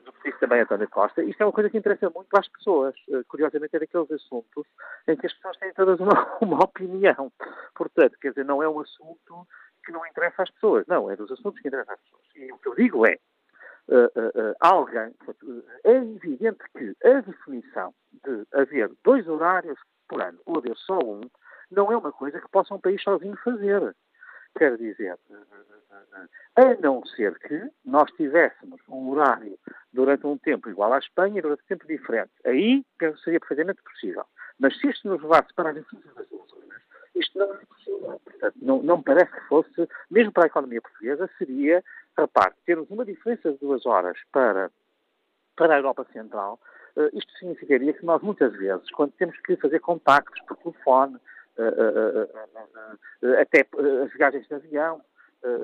[0.04, 2.94] do que disse também António Costa, isto é uma coisa que interessa muito às pessoas.
[3.08, 4.66] Uh, curiosamente, é daqueles assuntos
[5.06, 7.32] em que as pessoas têm todas uma, uma opinião.
[7.74, 9.46] Portanto, quer dizer, não é um assunto
[9.84, 10.86] que não interessa às pessoas.
[10.86, 12.22] Não, é dos assuntos que interessam às pessoas.
[12.36, 13.18] E o que eu digo é,
[13.88, 15.14] uh, uh, alguém.
[15.84, 17.94] É evidente que a definição
[18.24, 21.20] de haver dois horários por ano ou haver só um
[21.70, 23.94] não é uma coisa que possa um país sozinho fazer.
[24.58, 25.18] Quer dizer,
[26.56, 29.58] a não ser que nós tivéssemos um horário
[29.92, 32.30] durante um tempo igual à Espanha e durante um tempo diferente.
[32.44, 32.84] Aí
[33.24, 34.24] seria perfeitamente possível.
[34.58, 36.82] Mas se isto nos levasse para a definição das soluções,
[37.14, 38.20] isto não é possível.
[38.22, 41.82] Portanto, não, não me parece que fosse, mesmo para a economia portuguesa, seria
[42.16, 44.70] Repare, termos uma diferença de duas horas para,
[45.56, 46.60] para a Europa Central,
[47.12, 51.16] isto significaria que nós, muitas vezes, quando temos que fazer contactos por telefone,
[51.58, 52.22] uh,
[53.22, 53.66] uh, até
[54.04, 55.00] as viagens de avião,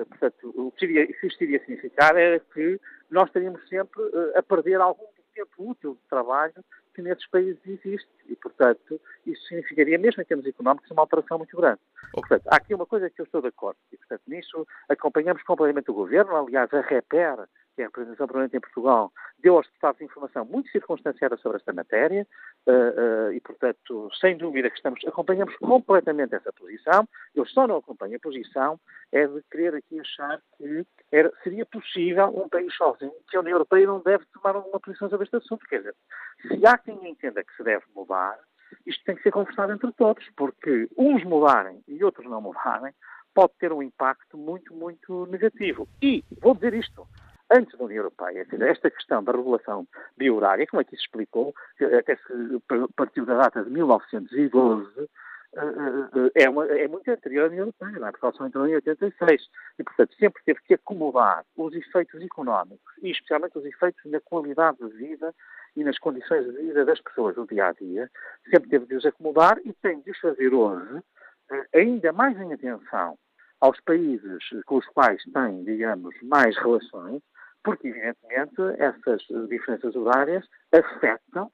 [0.09, 0.85] portanto, o que
[1.23, 4.01] isto iria significar era que nós estaríamos sempre
[4.35, 8.09] a perder algum tempo útil de trabalho que nesses países existe.
[8.27, 11.79] E, portanto, isso significaria, mesmo em termos económicos, uma alteração muito grande.
[12.11, 13.77] Portanto, há aqui uma coisa que eu estou de acordo.
[13.91, 16.35] E, portanto, nisso acompanhamos completamente o Governo.
[16.35, 17.47] Aliás, a REPER,
[17.79, 21.71] que é a representação permanente em Portugal, deu aos deputados informação muito circunstanciada sobre esta
[21.71, 22.27] matéria
[22.67, 27.07] uh, uh, e, portanto, sem dúvida que estamos, acompanhamos completamente essa posição.
[27.33, 28.77] Eu só não acompanho a posição
[29.13, 33.55] é de querer aqui achar que era, seria possível um país sozinho, que a União
[33.55, 35.65] Europeia não deve tomar alguma posição sobre este assunto.
[35.67, 35.95] Quer dizer,
[36.41, 38.37] se há quem entenda que se deve mudar,
[38.85, 42.93] isto tem que ser conversado entre todos, porque uns mudarem e outros não mudarem
[43.33, 45.87] pode ter um impacto muito, muito negativo.
[46.01, 47.07] E, vou dizer isto,
[47.51, 48.45] antes da União Europeia.
[48.61, 49.87] Esta questão da regulação
[50.17, 51.53] biorária, como aqui se explicou,
[51.97, 52.61] até se
[52.95, 55.09] partiu da data de 1912,
[56.35, 58.11] é, uma, é muito anterior à União Europeia, não é?
[58.11, 59.49] porque ela só entrou em 86.
[59.79, 64.77] E, portanto, sempre teve que acomodar os efeitos económicos e, especialmente, os efeitos na qualidade
[64.77, 65.33] de vida
[65.75, 68.11] e nas condições de vida das pessoas no dia a dia.
[68.49, 71.01] Sempre teve de os acomodar e tem de os fazer hoje,
[71.51, 73.17] eh, ainda mais em atenção
[73.59, 77.21] aos países com os quais tem, digamos, mais relações,
[77.63, 81.51] porque, evidentemente, essas diferenças horárias afetam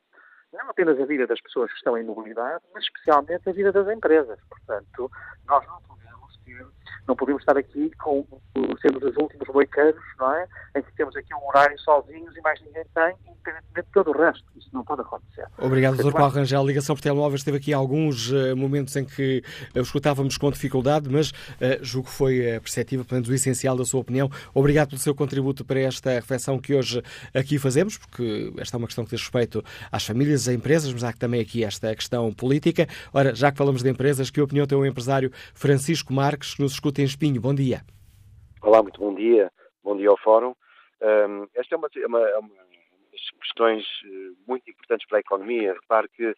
[0.53, 3.87] não apenas a vida das pessoas que estão em mobilidade, mas especialmente a vida das
[3.89, 4.39] empresas.
[4.49, 5.11] Portanto,
[5.45, 5.81] nós não
[7.07, 8.25] não podemos estar aqui com
[8.81, 10.47] sermos os últimos boiqueiros, não é?
[10.75, 14.17] Em que temos aqui um horário sozinhos e mais ninguém tem, independentemente de todo o
[14.17, 14.43] resto.
[14.55, 15.45] Isso não pode acontecer.
[15.57, 16.11] Obrigado, Dr.
[16.11, 16.61] Paulo Rangel.
[16.61, 19.43] A ligação por telemóveis teve aqui alguns uh, momentos em que
[19.75, 21.33] uh, escutávamos com dificuldade, mas uh,
[21.81, 24.29] julgo que foi uh, perceptível, pelo menos o essencial da sua opinião.
[24.53, 27.03] Obrigado pelo seu contributo para esta reflexão que hoje
[27.33, 31.03] aqui fazemos, porque esta é uma questão que diz respeito às famílias, às empresas, mas
[31.03, 32.87] há também aqui esta questão política.
[33.13, 36.73] Ora, já que falamos de empresas, que opinião tem o empresário Francisco Marques, que nos
[36.73, 37.41] escuta em Espinho?
[37.41, 37.81] Bom dia.
[38.61, 39.51] Olá, muito bom dia.
[39.83, 40.55] Bom dia ao Fórum.
[41.01, 42.65] Um, esta é uma, é uma, é uma
[43.55, 45.73] questões eh, muito importantes para a economia.
[45.73, 46.35] Repare que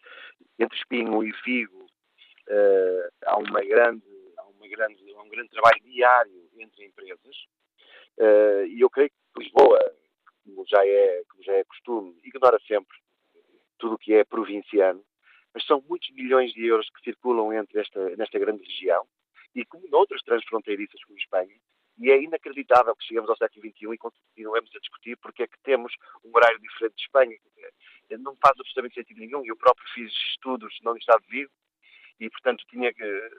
[0.58, 4.02] entre Espinho e Vigo uh, há, uma grande,
[4.36, 7.36] há, uma grande, há um grande trabalho diário entre empresas
[8.18, 9.78] uh, e eu creio que Lisboa,
[10.44, 12.96] como já é, como já é costume, ignora sempre
[13.78, 15.02] tudo o que é provinciano,
[15.54, 19.06] mas são muitos milhões de euros que circulam entre esta, nesta grande região
[19.54, 21.54] e como noutras transfronteiriças como Espanha,
[21.98, 25.58] e é inacreditável que chegamos ao século XXI e continuemos a discutir porque é que
[25.64, 25.92] temos
[26.24, 27.36] um horário diferente de Espanha.
[28.20, 29.44] Não faz absolutamente sentido nenhum.
[29.44, 31.50] Eu próprio fiz estudos no Estado de Vigo
[32.20, 33.30] e, portanto, tinha que,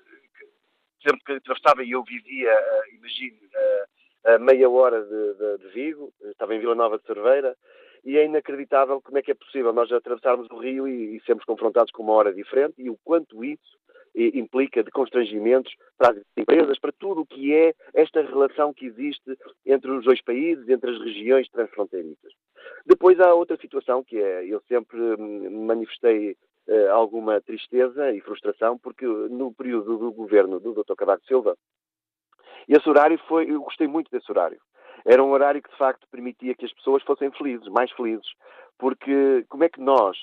[1.01, 5.68] sempre que atravessava e eu vivia, uh, imagino, uh, a meia hora de, de, de,
[5.74, 7.55] Vigo, estava em Vila Nova de Cerveira,
[8.03, 11.43] e é inacreditável como é que é possível nós atravessarmos o Rio e, e sermos
[11.45, 13.78] confrontados com uma hora diferente e o quanto isso
[14.16, 19.38] implica de constrangimentos para as empresas, para tudo o que é esta relação que existe
[19.66, 22.34] entre os dois países, entre as regiões transfronteiriças.
[22.86, 26.36] Depois há outra situação que é, eu sempre hum, manifestei
[26.68, 30.95] uh, alguma tristeza e frustração, porque no período do governo do Dr.
[30.95, 31.57] Cavaco Silva,
[32.68, 34.60] esse horário foi, eu gostei muito desse horário.
[35.05, 38.28] Era um horário que de facto permitia que as pessoas fossem felizes, mais felizes,
[38.78, 40.18] porque como é que nós,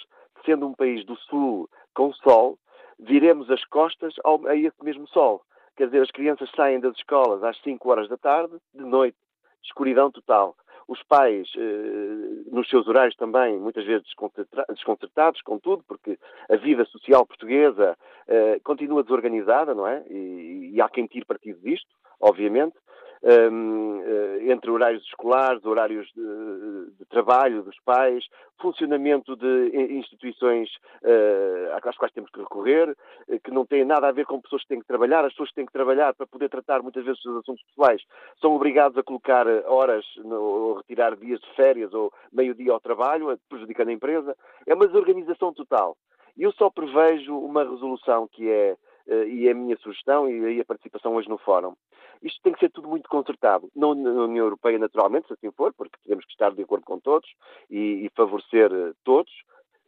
[0.45, 2.59] sendo um país do Sul com sol,
[2.99, 5.43] viremos as costas ao, a esse mesmo sol.
[5.77, 9.17] Quer dizer, as crianças saem das escolas às 5 horas da tarde, de noite,
[9.63, 10.57] escuridão total.
[10.89, 14.07] Os pais, eh, nos seus horários também, muitas vezes
[14.69, 16.17] desconcertados com tudo, porque
[16.49, 20.05] a vida social portuguesa eh, continua desorganizada, não é?
[20.09, 21.89] E, há quem tire partido disto,
[22.21, 22.77] obviamente
[24.49, 28.24] entre horários escolares, horários de, de, trabalho dos pais,
[28.61, 30.68] funcionamento de instituições
[31.03, 32.97] uh, às quais temos que recorrer,
[33.29, 35.24] eh, que não têm nada a ver com pessoas que têm que trabalhar.
[35.24, 38.03] As pessoas que têm que trabalhar para poder tratar muitas vezes os assuntos pessoais
[38.41, 43.89] são obrigados a colocar horas ou retirar dias de férias ou meio-dia ao trabalho, prejudicando
[43.89, 44.37] a empresa.
[44.66, 45.97] É uma desorganização total.
[46.37, 48.77] Eu só prevejo uma resolução que é
[49.09, 51.74] eh, e é a minha sugestão e a participação hoje no Fórum.
[52.23, 55.97] Isto tem que ser tudo muito concertado, na União Europeia naturalmente, se assim for, porque
[56.07, 57.29] temos que estar de acordo com todos
[57.71, 59.33] e, e favorecer eh, todos,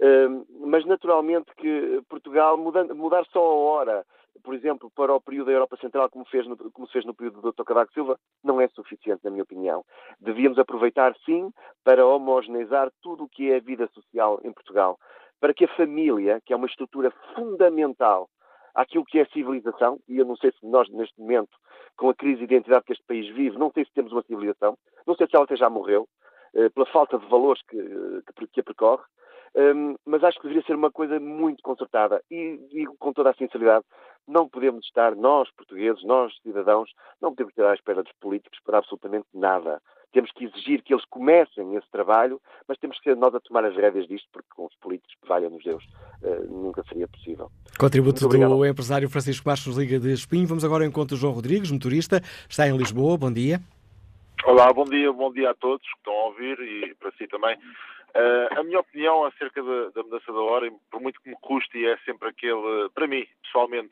[0.01, 4.07] uh, mas naturalmente que Portugal, mudando, mudar só a hora,
[4.43, 7.14] por exemplo, para o período da Europa Central, como, fez no, como se fez no
[7.14, 7.64] período do Dr.
[7.64, 9.85] Cavaco Silva, não é suficiente, na minha opinião.
[10.20, 11.53] Devíamos aproveitar, sim,
[11.85, 14.99] para homogeneizar tudo o que é a vida social em Portugal,
[15.41, 18.29] para que a família, que é uma estrutura fundamental
[18.75, 21.57] àquilo que é civilização, e eu não sei se nós, neste momento,
[21.97, 24.77] com a crise de identidade que este país vive, não sei se temos uma civilização,
[25.07, 26.09] não sei se ela até já morreu,
[26.55, 27.77] eh, pela falta de valores que,
[28.53, 29.03] que, a percorre,
[29.55, 33.35] um, mas acho que deveria ser uma coisa muito concertada e digo com toda a
[33.35, 33.85] sinceridade,
[34.27, 36.91] não podemos estar, nós portugueses, nós cidadãos,
[37.21, 39.81] não podemos estar à espera dos políticos para absolutamente nada.
[40.13, 43.65] Temos que exigir que eles comecem esse trabalho, mas temos que ser nós a tomar
[43.65, 45.85] as rédeas disto, porque com os políticos, valha-nos Deus,
[46.23, 47.51] uh, nunca seria possível.
[47.79, 50.47] Contributo do empresário Francisco Bastos, Liga de Espinho.
[50.47, 53.19] Vamos agora ao encontro João Rodrigues, motorista, está em Lisboa.
[53.19, 53.61] Bom dia.
[54.45, 57.57] Olá, bom dia, bom dia a todos que estão a ouvir e para si também.
[57.57, 61.85] Uh, a minha opinião acerca da, da, mudança da hora, por muito que me custe,
[61.85, 63.91] é sempre aquele, para mim, pessoalmente,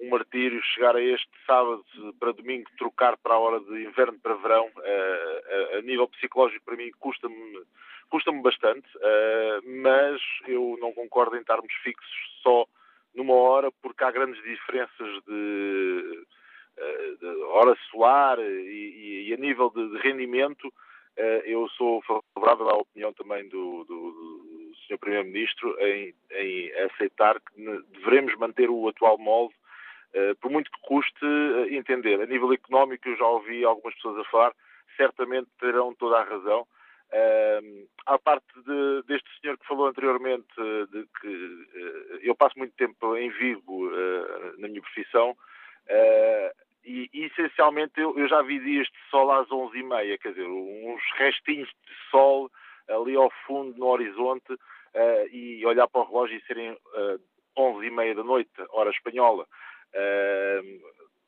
[0.00, 1.84] um martírio chegar a este sábado
[2.18, 6.64] para domingo, trocar para a hora de inverno para verão, uh, a, a nível psicológico,
[6.64, 7.62] para mim, custa-me
[8.10, 12.66] custa-me bastante, uh, mas eu não concordo em estarmos fixos só
[13.14, 16.26] numa hora, porque há grandes diferenças de,
[17.20, 20.72] de hora solar e, e, a nível de, de rendimento
[21.44, 24.44] eu sou favorável à opinião também do, do, do
[24.86, 24.98] Sr.
[24.98, 29.54] Primeiro-Ministro em, em, aceitar que devemos manter o atual molde,
[30.40, 31.26] por muito que custe
[31.70, 32.20] entender.
[32.20, 34.52] A nível económico, eu já ouvi algumas pessoas a falar,
[34.96, 36.66] certamente terão toda a razão.
[37.14, 40.48] Uh, à parte de, deste senhor que falou anteriormente,
[40.90, 45.36] de que uh, eu passo muito tempo em Vigo uh, na minha profissão
[46.84, 51.02] e, e, essencialmente eu, eu, já vi dias de sol às 11h30, quer dizer, uns
[51.16, 52.50] restinhos de sol
[52.88, 54.58] ali ao fundo no horizonte
[55.30, 57.20] e olhar para o relógio e serem uh,
[57.56, 59.46] 11h30 da noite, hora espanhola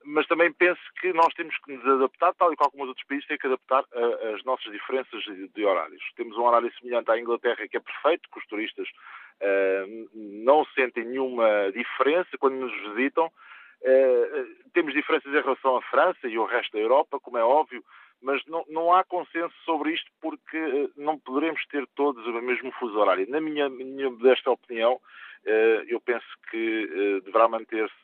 [0.06, 3.06] mas também penso que nós temos que nos adaptar, tal e qual como os outros
[3.06, 6.02] países têm que adaptar a, as nossas diferenças de, horários.
[6.16, 11.04] Temos um horário semelhante à Inglaterra que é perfeito, que os turistas uh, não sentem
[11.04, 13.26] nenhuma diferença quando nos visitam.
[13.26, 17.84] Uh, temos diferenças em relação à França e ao resto da Europa, como é óbvio,
[18.22, 22.70] mas não, não há consenso sobre isto porque uh, não poderemos ter todos o mesmo
[22.72, 23.28] fuso horário.
[23.28, 25.00] Na minha, minha desta opinião,
[25.88, 27.94] eu penso que deverá manter-se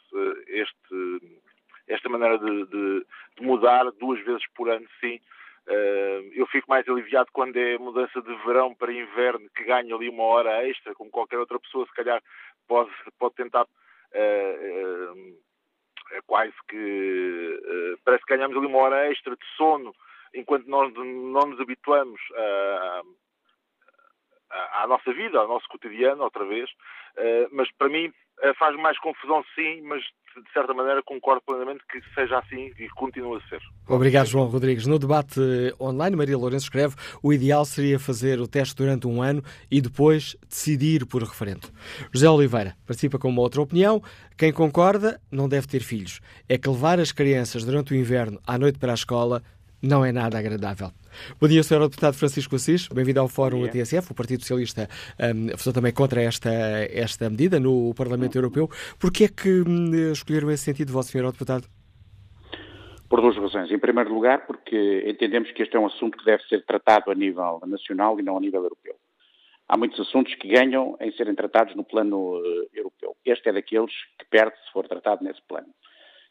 [0.47, 1.41] este
[1.89, 5.21] esta maneira de, de, de mudar duas vezes por ano, sim.
[6.35, 10.25] Eu fico mais aliviado quando é mudança de verão para inverno, que ganha ali uma
[10.25, 12.23] hora extra, como qualquer outra pessoa, se calhar
[12.67, 13.67] pode, pode tentar.
[14.13, 15.09] É
[16.27, 19.95] quase que parece que ganhamos ali uma hora extra de sono
[20.35, 23.03] enquanto nós não nos habituamos a,
[24.73, 26.71] à nossa vida, ao nosso cotidiano, outra vez.
[27.53, 28.13] mas para mim
[28.59, 30.03] faz mais confusão, sim, mas
[30.41, 33.61] de certa maneira, concordo plenamente que seja assim e continue a ser.
[33.87, 34.87] Obrigado, João Rodrigues.
[34.87, 35.41] No debate
[35.81, 40.37] online, Maria Lourenço escreve o ideal seria fazer o teste durante um ano e depois
[40.49, 41.69] decidir por referendo.
[42.13, 44.03] José Oliveira participa com uma outra opinião.
[44.37, 46.21] Quem concorda não deve ter filhos.
[46.49, 49.43] É que levar as crianças durante o inverno à noite para a escola
[49.83, 50.93] não é nada agradável.
[51.41, 51.81] Bom dia, Sr.
[51.81, 52.89] Deputado Francisco Assis.
[52.89, 54.13] Bem-vindo ao Fórum ATSF.
[54.13, 54.89] O Partido Socialista
[55.21, 56.51] um, votou também contra esta,
[56.91, 58.69] esta medida no Parlamento Europeu.
[58.99, 61.33] Por que é que um, escolheram esse sentido, vosso Sr.
[61.33, 61.67] Deputado?
[63.09, 63.71] Por duas razões.
[63.71, 67.15] Em primeiro lugar, porque entendemos que este é um assunto que deve ser tratado a
[67.15, 68.95] nível nacional e não a nível europeu.
[69.69, 73.17] Há muitos assuntos que ganham em serem tratados no plano uh, europeu.
[73.25, 75.69] Este é daqueles que perde se for tratado nesse plano.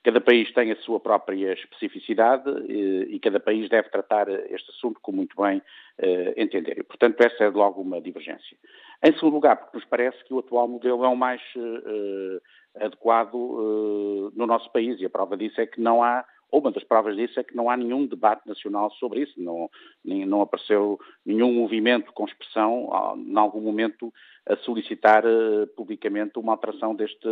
[0.03, 4.99] Cada país tem a sua própria especificidade eh, e cada país deve tratar este assunto
[5.01, 5.61] como muito bem
[5.99, 6.79] eh, entender.
[6.79, 8.57] E, portanto, essa é logo uma divergência.
[9.03, 14.31] Em segundo lugar, porque nos parece que o atual modelo é o mais eh, adequado
[14.33, 17.15] no nosso país e a prova disso é que não há ou uma das provas
[17.15, 19.69] disso é que não há nenhum debate nacional sobre isso, não,
[20.03, 24.13] não apareceu nenhum movimento com expressão, em algum momento,
[24.45, 27.27] a solicitar uh, publicamente uma alteração deste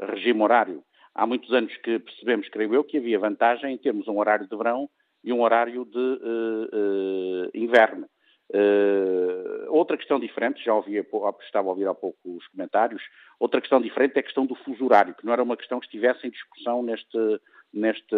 [0.00, 0.82] regime horário.
[1.16, 4.54] Há muitos anos que percebemos, creio eu, que havia vantagem em termos um horário de
[4.54, 4.86] verão
[5.24, 8.06] e um horário de uh, uh, inverno.
[8.52, 11.02] Uh, outra questão diferente, já ouvi,
[11.40, 13.02] estava a ouvir há pouco os comentários,
[13.40, 15.86] outra questão diferente é a questão do fuso horário, que não era uma questão que
[15.86, 17.40] estivesse em discussão neste,
[17.72, 18.14] neste,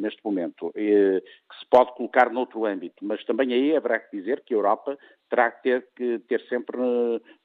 [0.00, 4.52] neste momento, que se pode colocar noutro âmbito, mas também aí haverá que dizer que
[4.52, 4.98] a Europa
[5.32, 6.76] terá que ter, que ter sempre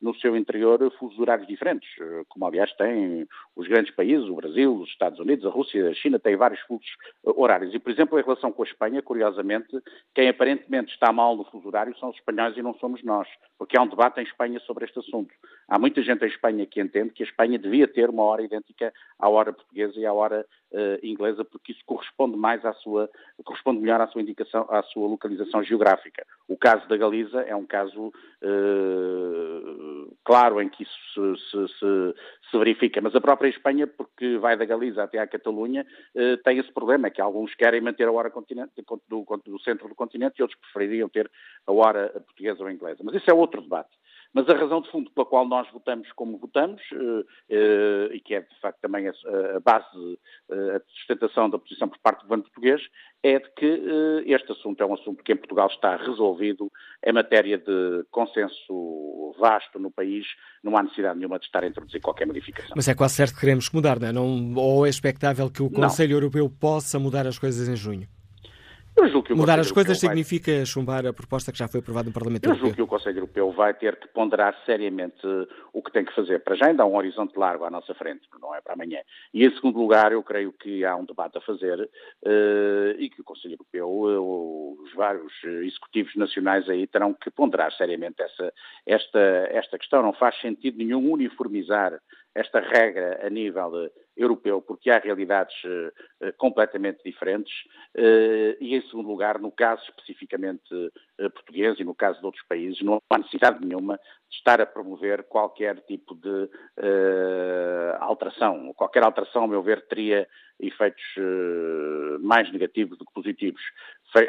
[0.01, 1.88] no seu interior fusos horários diferentes,
[2.27, 3.25] como aliás têm
[3.55, 6.85] os grandes países, o Brasil, os Estados Unidos, a Rússia, a China, têm vários fusos
[7.23, 7.73] horários.
[7.73, 9.69] E, por exemplo, em relação com a Espanha, curiosamente,
[10.13, 13.77] quem aparentemente está mal no fuso horário são os espanhóis e não somos nós, porque
[13.77, 15.33] há um debate em Espanha sobre este assunto.
[15.69, 18.91] Há muita gente em Espanha que entende que a Espanha devia ter uma hora idêntica
[19.17, 23.09] à hora portuguesa e à hora uh, inglesa, porque isso corresponde mais à sua,
[23.45, 26.25] corresponde melhor à sua indicação, à sua localização geográfica.
[26.47, 32.15] O caso da Galiza é um caso uh, claro em que isso se, se, se,
[32.51, 33.01] se, verifica.
[33.01, 37.09] Mas a própria Espanha, porque vai da Galiza até à Catalunha, uh, tem esse problema,
[37.09, 38.32] que alguns querem manter a hora
[39.09, 41.30] do, do centro do continente e outros prefeririam ter
[41.65, 43.03] a hora portuguesa ou inglesa.
[43.03, 43.89] Mas isso é outro debate.
[44.34, 48.36] Mas a razão de fundo pela qual nós votamos como votamos, eh, eh, e que
[48.36, 49.13] é de facto também a,
[49.63, 50.19] base,
[50.51, 52.82] eh, a sustentação da posição por parte do governo português,
[53.23, 56.71] é de que este assunto é um assunto que em Portugal está resolvido
[57.03, 60.25] em matéria de consenso vasto no país,
[60.63, 62.73] não há necessidade nenhuma de estar a introduzir qualquer modificação.
[62.75, 64.11] Mas é quase certo que queremos mudar, não é?
[64.11, 66.17] Não, ou é expectável que o Conselho não.
[66.17, 68.07] Europeu possa mudar as coisas em junho?
[69.36, 70.10] Mudar as coisas vai...
[70.10, 72.70] significa chumbar a proposta que já foi aprovada no Parlamento Eu Europeu?
[72.70, 75.22] Eu julgo que o Conselho Europeu vai ter que ponderar seriamente
[75.72, 76.39] o que tem que fazer.
[76.43, 79.00] Para já ainda há um horizonte largo à nossa frente, não é para amanhã.
[79.34, 83.22] E em segundo lugar, eu creio que há um debate a fazer uh, e que
[83.22, 88.54] o Conselho Europeu, uh, os vários executivos nacionais aí terão que ponderar seriamente essa,
[88.86, 89.20] esta,
[89.52, 90.02] esta questão.
[90.02, 92.00] Não faz sentido nenhum uniformizar
[92.34, 97.53] esta regra a nível europeu, porque há realidades uh, completamente diferentes,
[97.95, 100.68] uh, e em segundo lugar, no caso especificamente
[101.34, 103.97] português e no caso de outros países, não há necessidade nenhuma
[104.30, 106.49] de estar a promover qualquer tipo de
[107.99, 108.72] alteração.
[108.76, 110.28] Qualquer alteração, a meu ver, teria
[110.59, 111.03] efeitos
[112.20, 113.61] mais negativos do que positivos.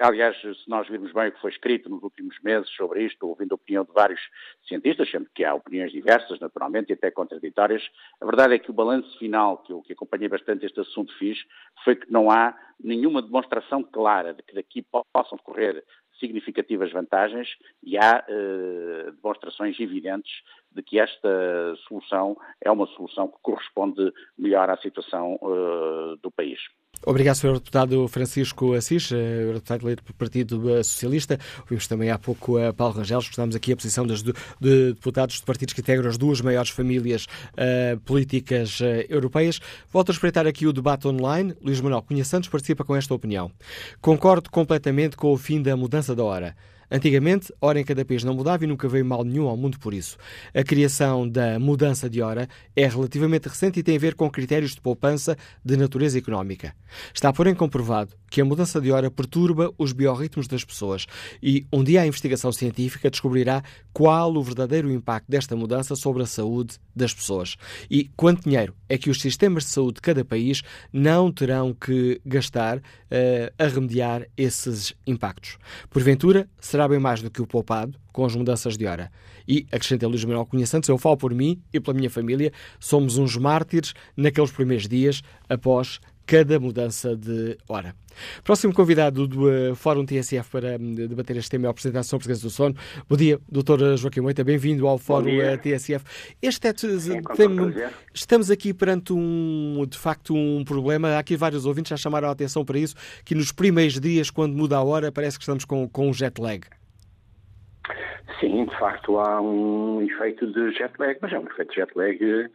[0.01, 3.53] Aliás, se nós virmos bem o que foi escrito nos últimos meses sobre isto, ouvindo
[3.53, 4.21] a opinião de vários
[4.67, 7.83] cientistas, sempre que há opiniões diversas, naturalmente, e até contraditórias,
[8.21, 11.39] a verdade é que o balanço final, que eu que acompanhei bastante este assunto fiz,
[11.85, 15.85] foi que não há nenhuma demonstração clara de que daqui possam decorrer
[16.19, 17.49] significativas vantagens
[17.83, 20.43] e há eh, demonstrações evidentes
[20.75, 21.29] de que esta
[21.89, 26.59] solução é uma solução que corresponde melhor à situação eh, do país.
[27.07, 27.55] Obrigado, Sr.
[27.55, 31.39] Deputado Francisco Assis, eh, Deputado eleito pelo Partido Socialista.
[31.61, 35.45] Ouvimos também há pouco a Paulo Rangel, escutamos aqui a posição dos de deputados de
[35.45, 39.61] partidos que integram as duas maiores famílias uh, políticas uh, europeias.
[39.91, 41.55] Volto a espreitar aqui o debate online.
[41.63, 43.51] Luís Manuel Cunha Santos participa com esta opinião.
[44.01, 46.57] Concordo completamente com o fim da mudança da hora.
[46.91, 49.93] Antigamente, hora em cada país não mudava e nunca veio mal nenhum ao mundo por
[49.93, 50.17] isso.
[50.55, 54.75] A criação da mudança de hora é relativamente recente e tem a ver com critérios
[54.75, 56.75] de poupança de natureza económica.
[57.13, 61.07] Está, porém, comprovado que a mudança de hora perturba os biorritmos das pessoas
[61.43, 63.63] e um dia a investigação científica descobrirá
[63.93, 67.57] qual o verdadeiro impacto desta mudança sobre a saúde das pessoas
[67.91, 70.63] e quanto dinheiro é que os sistemas de saúde de cada país
[70.93, 72.83] não terão que gastar uh,
[73.59, 75.59] a remediar esses impactos.
[75.91, 79.11] Porventura, será bem mais do que o poupado com as mudanças de hora.
[79.47, 83.17] E, acrescenta Luís Manuel Cunha Santos, eu falo por mim e pela minha família, somos
[83.17, 85.99] uns mártires naqueles primeiros dias após
[86.29, 87.95] cada mudança de hora.
[88.45, 92.01] Próximo convidado do uh, Fórum TSF para um, debater este tema é o Presidente da
[92.01, 92.75] Associação Portuguesa do Sono.
[93.09, 93.97] Bom dia, Dr.
[93.97, 96.05] Joaquim Moita, bem-vindo ao Fórum uh, TSF.
[96.43, 97.49] Este é, tem,
[98.13, 101.09] estamos aqui perante um, de facto, um problema.
[101.17, 104.55] Há aqui vários ouvintes já chamaram a atenção para isso, que nos primeiros dias, quando
[104.55, 106.61] muda a hora, parece que estamos com, com um jet lag.
[108.39, 111.91] Sim, de facto há um efeito de jet lag, mas é um efeito de jet
[111.97, 112.51] lag uh,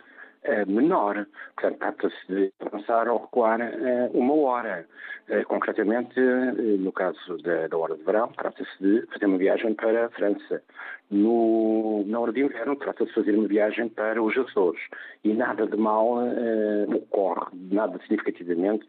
[0.67, 1.25] menor.
[1.55, 4.85] Portanto, trata-se de avançar ou recuar uh, uma hora.
[5.29, 10.07] Uh, concretamente, no caso da, da, hora de verão, trata-se de fazer uma viagem para
[10.07, 10.61] a França.
[11.09, 14.81] No, na hora de inverno, trata-se de fazer uma viagem para os Açores.
[15.23, 16.17] E nada de mal
[16.87, 18.85] ocorre, nada significativamente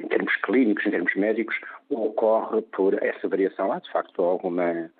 [0.00, 1.54] em termos clínicos, em termos médicos,
[1.88, 3.72] ocorre por essa variação.
[3.72, 4.90] Há, de facto, alguma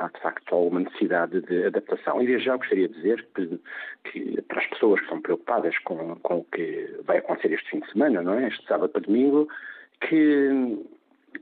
[0.00, 2.20] há de facto alguma necessidade de adaptação.
[2.20, 3.60] E desde já gostaria de dizer que,
[4.04, 7.80] que, para as pessoas que estão preocupadas com, com o que vai acontecer este fim
[7.80, 8.48] de semana, não é?
[8.48, 9.48] Este sábado para domingo,
[10.00, 10.78] que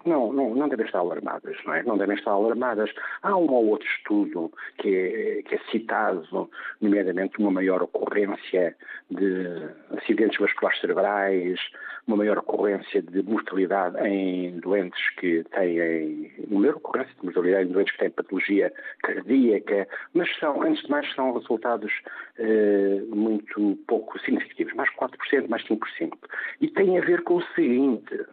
[0.05, 1.83] não, não, não devem estar alarmadas, não é?
[1.83, 2.91] Não devem estar alarmadas.
[3.23, 8.77] Há um ou outro estudo que é, que é citado, nomeadamente uma maior ocorrência
[9.11, 11.61] de acidentes vasculares cerebrais,
[12.07, 17.73] uma maior ocorrência de mortalidade em doentes que têm, uma maior ocorrência de mortalidade em
[17.73, 18.73] doentes que têm patologia
[19.03, 21.93] cardíaca, mas são, antes de mais, são resultados
[22.39, 26.13] eh, muito pouco significativos, mais 4%, mais 5%.
[26.61, 28.25] E tem a ver com o seguinte,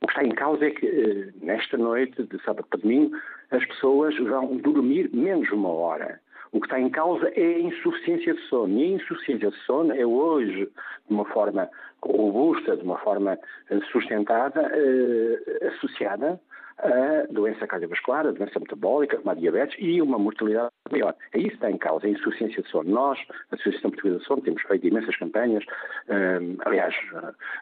[0.00, 3.16] o que está em causa é que, eh, nesta noite, de sábado para domingo,
[3.50, 6.20] as pessoas vão dormir menos uma hora.
[6.52, 8.78] O que está em causa é a insuficiência de sono.
[8.78, 11.68] E a insuficiência de sono é hoje, de uma forma
[12.02, 13.38] robusta, de uma forma
[13.70, 16.40] eh, sustentada, eh, associada
[16.78, 21.14] a doença cardiovascular, a doença metabólica, como a diabetes e uma mortalidade maior.
[21.32, 22.90] É isso que está em causa, a insuficiência de sono.
[22.90, 23.18] Nós,
[23.50, 25.64] a Associação Portuguesa de Sono, temos feito imensas campanhas,
[26.08, 26.94] um, aliás,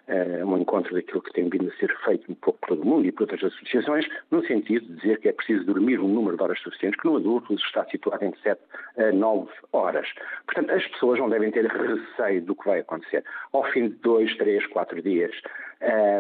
[0.09, 2.87] é um encontro daquilo que tem vindo a ser feito um pouco por todo o
[2.87, 6.37] mundo e por outras associações, no sentido de dizer que é preciso dormir um número
[6.37, 8.61] de horas suficientes, que no adulto está situado entre 7
[8.99, 10.09] a 9 horas.
[10.47, 13.25] Portanto, as pessoas não devem ter receio do que vai acontecer.
[13.53, 15.33] Ao fim de 2, 3, 4 dias,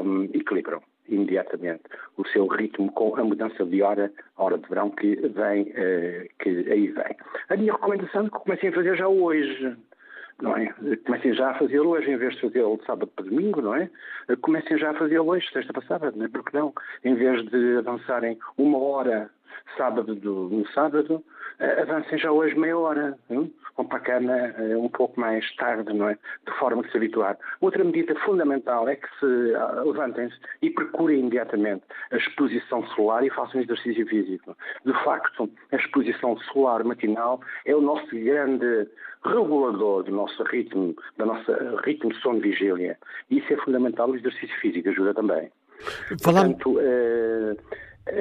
[0.04, 1.82] um, equilibram imediatamente
[2.16, 6.48] o seu ritmo com a mudança de hora, hora de verão que vem, eh, que
[6.48, 7.16] aí vem.
[7.48, 9.76] A minha recomendação é que comecem a fazer já hoje.
[10.40, 10.72] Não é?
[11.04, 13.90] Comecem já a fazer hoje, em vez de de sábado para domingo, não é?
[14.40, 16.28] Comecem já a fazer hoje, sexta passada, não é?
[16.28, 16.72] Porque não?
[17.04, 19.30] Em vez de avançarem uma hora
[19.76, 21.22] sábado do, no sábado,
[21.82, 23.18] avancem já hoje meia hora.
[23.30, 23.52] Hein?
[23.76, 26.18] Vão para a cama uh, um pouco mais tarde, não é?
[26.46, 27.38] De forma a se habituar.
[27.60, 33.30] Outra medida fundamental é que se uh, levantem-se e procurem imediatamente a exposição solar e
[33.30, 34.56] façam exercício físico.
[34.84, 38.88] De facto, a exposição solar matinal é o nosso grande
[39.24, 41.52] regulador do nosso ritmo, do nosso
[41.84, 42.98] ritmo de sono-vigília.
[43.30, 45.50] E isso é fundamental, o exercício físico ajuda também.
[46.22, 46.56] Falando...
[46.56, 47.56] Portanto, Eh,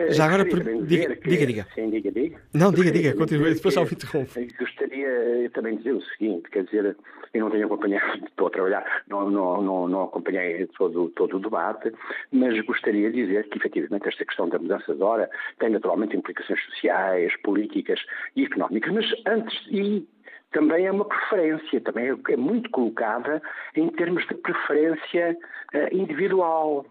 [0.10, 1.68] Já agora, diga, que, diga, diga.
[1.76, 2.40] Sim, diga, diga.
[2.54, 4.32] Não, diga, diga, continue, depois já o interrompo.
[4.60, 6.96] Gostaria também de dizer o seguinte, quer dizer,
[7.34, 11.40] eu não tenho acompanhado, estou a trabalhar, não, não, não, não acompanhei todo, todo o
[11.40, 11.92] debate,
[12.32, 15.30] mas gostaria de dizer que, efetivamente, esta questão da mudança de hora
[15.60, 18.00] tem naturalmente implicações sociais, políticas
[18.36, 20.08] e económicas, mas antes, e
[20.52, 23.42] também é uma preferência, também é, é muito colocada
[23.76, 25.38] em termos de preferência
[25.74, 26.86] uh, individual.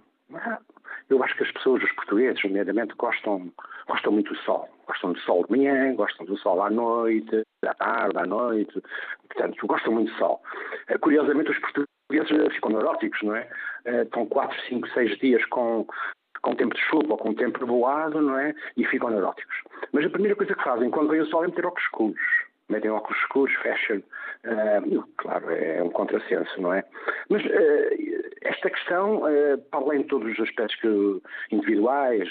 [1.11, 3.51] Eu acho que as pessoas, os portugueses, nomeadamente, gostam,
[3.89, 4.69] gostam muito do sol.
[4.87, 8.83] Gostam do sol de manhã, gostam do sol à noite, à tarde, à noite.
[9.29, 10.43] Portanto, gostam muito do sol.
[10.91, 13.49] Uh, curiosamente, os portugueses ficam neuróticos, não é?
[13.87, 15.87] Uh, estão 4, 5, 6 dias com,
[16.43, 18.55] com tempo de chuva ou com tempo voado, não é?
[18.77, 19.57] E ficam neuróticos.
[19.93, 22.91] Mas a primeira coisa que fazem quando vem o sol é meter óculos escuros metem
[22.91, 24.01] óculos escuros, fashion,
[24.45, 26.85] uh, claro, é um contrassenso, não é?
[27.29, 27.49] Mas uh,
[28.43, 32.29] esta questão, uh, para além de todos os aspectos que, individuais,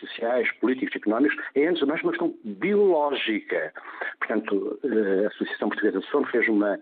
[0.00, 3.72] sociais, políticos, económicos, é antes de mais uma questão biológica.
[4.18, 6.78] Portanto, a Associação Portuguesa do Sono fez uma,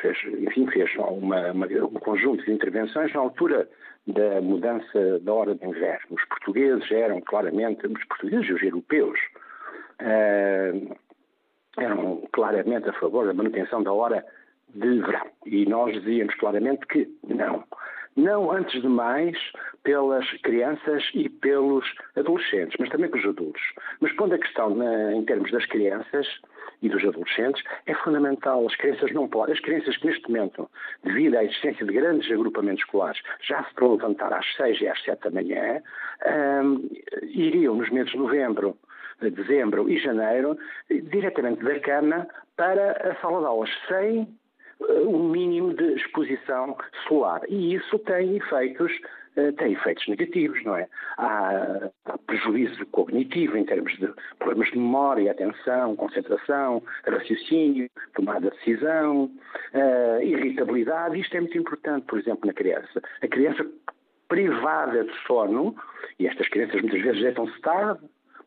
[0.00, 3.68] fez, enfim, fez uma, uma, um conjunto de intervenções na altura
[4.06, 6.16] da mudança da hora de inverno.
[6.16, 9.18] Os portugueses eram claramente, os portugueses e os europeus,
[11.78, 14.24] eram claramente a favor da manutenção da hora
[14.74, 15.26] de verão.
[15.46, 17.64] E nós dizíamos claramente que não.
[18.16, 19.36] Não, antes de mais,
[19.84, 21.86] pelas crianças e pelos
[22.16, 23.62] adolescentes, mas também pelos adultos.
[24.00, 26.26] Mas pondo a questão na, em termos das crianças
[26.82, 28.66] e dos adolescentes, é fundamental.
[28.66, 29.54] As crianças não podem.
[29.54, 30.68] As crianças que neste momento,
[31.04, 34.88] devido à existência de grandes agrupamentos escolares, já se estão a levantar às seis e
[34.88, 35.80] às sete da manhã,
[36.64, 36.88] hum,
[37.22, 38.76] iriam nos meses de novembro
[39.28, 40.56] dezembro e janeiro,
[40.88, 42.26] diretamente da cama
[42.56, 44.28] para a sala de aulas, sem
[44.88, 46.76] eh, mínimo de exposição
[47.06, 47.42] solar.
[47.48, 48.92] E isso tem efeitos
[49.36, 50.88] eh, tem efeitos negativos, não é?
[51.16, 51.88] Há,
[52.26, 59.24] prejuízo cognitivo em termos de problemas de memória, atenção, concentração, raciocínio, tomada de decisão,
[59.74, 61.20] uh, irritabilidade.
[61.20, 63.02] Isto é muito importante, por exemplo, na criança.
[63.22, 63.64] A criança
[64.28, 65.74] privada de sono,
[66.18, 68.00] e estas crianças muitas vezes deitam-se tarde,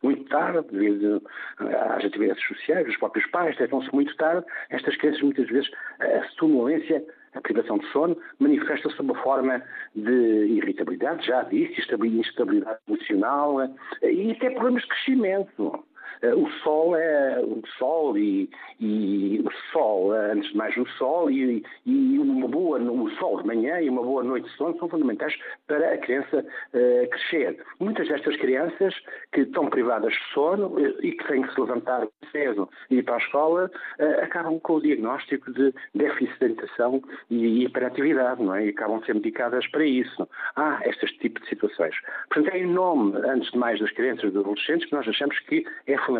[0.04, 1.22] muito tarde, devido
[1.58, 5.70] às atividades sociais, os próprios pais deitam-se muito tarde, estas crianças muitas vezes
[6.00, 7.04] a sonolência,
[7.34, 9.62] a privação de sono, manifesta-se sob uma forma
[9.94, 15.84] de irritabilidade, já disse, instabilidade emocional eh, e até problemas de crescimento.
[16.24, 18.48] Eh, o sol é o sol e,
[18.80, 23.42] e o sol, eh, antes de mais o sol e, e uma boa, o sol
[23.42, 25.36] de manhã e uma boa noite de sono são fundamentais
[25.66, 27.62] para a criança uh, crescer.
[27.78, 28.94] Muitas destas crianças
[29.32, 33.16] que estão privadas de sono e que têm que se levantar cedo e ir para
[33.16, 38.66] a escola uh, acabam com o diagnóstico de déficit de alimentação e hiperatividade, não é?
[38.66, 40.28] E acabam a ser medicadas para isso.
[40.56, 41.94] Há estes tipos de situações.
[42.28, 45.38] Portanto, é em nome, antes de mais, das crianças e dos adolescentes que nós achamos
[45.40, 46.13] que é fundamental,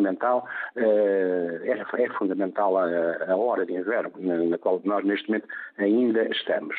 [0.76, 5.48] é, é fundamental a, hora de inverno, na, qual nós neste momento
[5.78, 6.76] ainda estamos.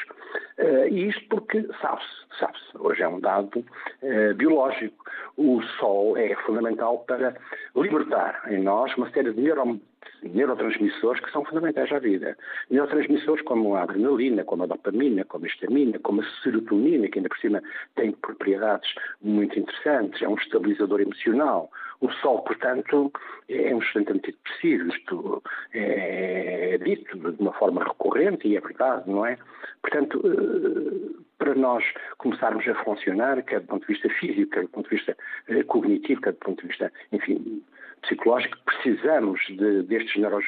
[0.57, 3.63] Eh, e isto porque sabe-se, sabe-se, hoje é um dado
[4.01, 5.03] eh, biológico.
[5.37, 7.35] O sol é fundamental para
[7.75, 9.79] libertar em nós uma série de neuro
[10.23, 12.37] neurotransmissores que são fundamentais à vida.
[12.69, 17.29] Neurotransmissores como a adrenalina, como a dopamina, como a histamina, como a serotonina, que ainda
[17.29, 17.61] por cima
[17.95, 21.69] tem propriedades muito interessantes, é um estabilizador emocional.
[22.01, 23.11] O sol, portanto,
[23.49, 25.43] é um excelente antidepressivo, isto
[25.73, 29.37] é dito de uma forma recorrente e é verdade, não é?
[29.81, 31.83] Portanto, eh, para nós
[32.17, 35.17] começarmos a funcionar, quer do ponto de vista físico, quer do ponto de vista
[35.47, 37.63] eh, cognitivo, quer do ponto de vista, enfim,
[38.01, 40.45] psicológico, precisamos de, destes, neuros,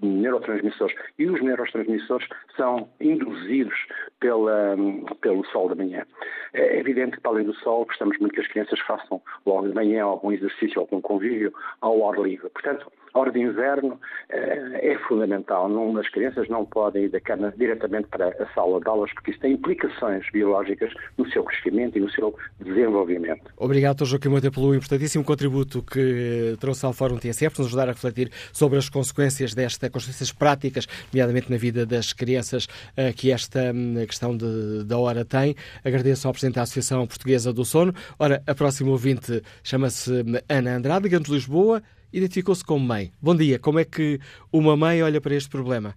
[0.00, 0.96] neurotransmissores.
[1.18, 3.74] E os neurotransmissores são induzidos
[4.18, 4.76] pela,
[5.20, 6.04] pelo sol da manhã.
[6.52, 9.74] É evidente que, para além do sol, gostamos muito que as crianças façam logo de
[9.74, 12.48] manhã algum exercício, algum convívio ao ar livre.
[12.50, 15.68] Portanto, a hora de inverno eh, é fundamental.
[15.68, 19.32] Não, as crianças não podem ir da cama diretamente para a sala de aulas, porque
[19.32, 23.42] isso tem implicações biológicas no seu crescimento e no seu desenvolvimento.
[23.56, 24.04] Obrigado, Dr.
[24.04, 28.88] Joaquim pelo importantíssimo contributo que trouxe ao Fórum TSF, nos ajudar a refletir sobre as
[28.88, 32.66] consequências desta, consequências práticas, nomeadamente na vida das crianças,
[32.96, 35.54] eh, que esta hum, questão de, da hora tem.
[35.84, 37.92] Agradeço ao Presidente da Associação Portuguesa do Sono.
[38.18, 41.82] Ora, a próxima ouvinte chama-se hum, Ana Andrade, de Lisboa
[42.12, 43.10] identificou-se como mãe.
[43.22, 44.18] Bom dia, como é que
[44.52, 45.94] uma mãe olha para este problema?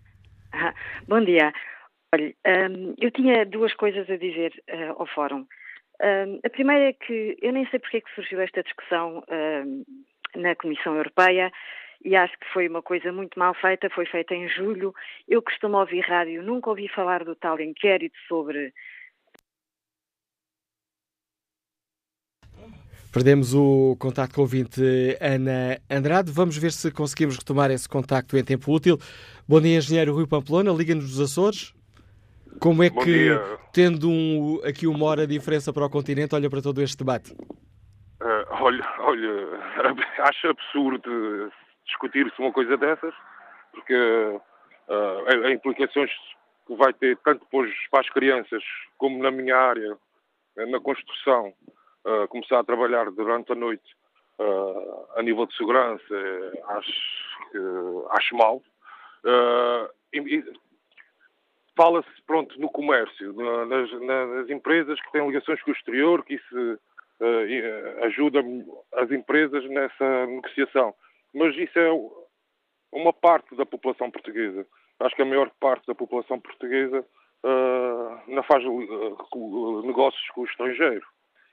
[0.54, 0.74] Ah,
[1.08, 1.52] bom dia.
[2.14, 2.34] Olha,
[2.70, 5.48] um, eu tinha duas coisas a dizer uh, ao fórum.
[6.02, 9.84] Um, a primeira é que eu nem sei porque é que surgiu esta discussão um,
[10.40, 11.52] na Comissão Europeia
[12.04, 14.94] e acho que foi uma coisa muito mal feita, foi feita em julho.
[15.28, 18.74] Eu costumo ouvir rádio, nunca ouvi falar do tal inquérito sobre
[23.14, 24.82] Perdemos o contacto com o ouvinte
[25.22, 26.32] Ana Andrade.
[26.32, 28.98] Vamos ver se conseguimos retomar esse contacto em tempo útil.
[29.48, 30.72] Bom dia, engenheiro Rui Pamplona.
[30.72, 31.76] Liga-nos dos Açores.
[32.60, 33.40] Como é Bom que, dia.
[33.72, 37.36] tendo um, aqui uma hora de diferença para o continente, olha para todo este debate?
[38.64, 39.60] Eh, olha, olha,
[40.30, 41.52] acho absurdo
[41.86, 43.14] discutir-se uma coisa dessas,
[43.72, 46.12] porque uh, as implicações
[46.66, 48.64] que vai ter tanto para, as crianças
[48.98, 49.98] como na minha área,
[50.58, 51.54] eh, na construção,
[52.06, 53.84] uh, começar a trabalhar durante a noite
[54.40, 56.16] uh, a nível de segurança,
[56.70, 58.62] acho, acho mal.
[60.14, 60.44] E,
[61.76, 63.34] Fala-se, pronto, no comércio,
[63.66, 66.80] nas, nas, empresas que têm ligações com o exterior, que isso
[68.04, 68.44] ajuda
[68.96, 70.94] as empresas nessa negociação.
[71.34, 71.90] Mas isso é
[72.92, 74.66] uma parte da população portuguesa.
[75.00, 77.06] Acho que a maior parte da população portuguesa
[77.44, 81.06] uh, não faz uh, negócios com o estrangeiro.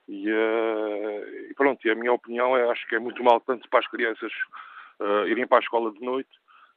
[0.08, 3.68] E, uh, e, pronto, e a minha opinião é, acho que é muito mal tanto
[3.68, 4.32] para as crianças
[5.28, 6.28] irem para a escola de noite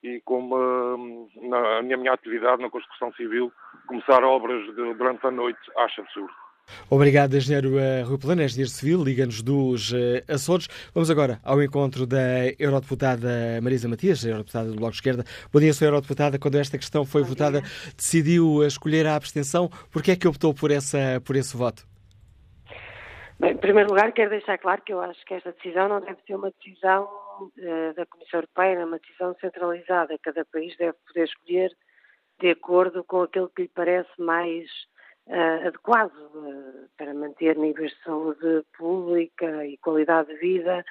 [0.01, 3.51] e como na, na minha atividade na construção civil,
[3.85, 6.33] começar obras de, durante a noite, acho absurdo.
[6.89, 9.95] Obrigado, engenheiro uh, Rui Plano, engenheiro civil, liga-nos dos uh,
[10.27, 10.67] Açores.
[10.93, 15.23] Vamos agora ao encontro da eurodeputada Marisa Matias, eurodeputada do Bloco de Esquerda.
[15.51, 15.87] Bom dia, Sra.
[15.87, 16.39] Eurodeputada.
[16.39, 17.69] Quando esta questão foi Bom votada, dia.
[17.97, 19.69] decidiu escolher a abstenção.
[19.91, 21.83] Por que é que optou por, essa, por esse voto?
[23.39, 26.21] Bem, em primeiro lugar, quero deixar claro que eu acho que esta decisão não deve
[26.25, 30.17] ser uma decisão uh, da Comissão Europeia, é uma decisão centralizada.
[30.21, 31.71] Cada país deve poder escolher
[32.39, 34.67] de acordo com aquilo que lhe parece mais
[35.27, 40.85] uh, adequado uh, para manter níveis de saúde pública e qualidade de vida.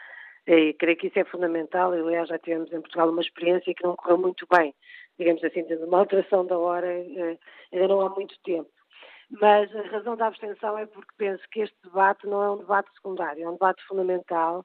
[0.47, 1.93] E creio que isso é fundamental.
[1.93, 4.75] Aliás, já tivemos em Portugal uma experiência que não correu muito bem.
[5.19, 7.39] Digamos assim, tendo uma alteração da hora, uh,
[7.73, 8.71] ainda não há muito tempo.
[9.41, 12.93] Mas a razão da abstenção é porque penso que este debate não é um debate
[12.95, 14.63] secundário, é um debate fundamental.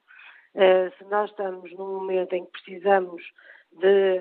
[0.52, 3.22] se nós estamos num momento em que precisamos
[3.72, 4.20] de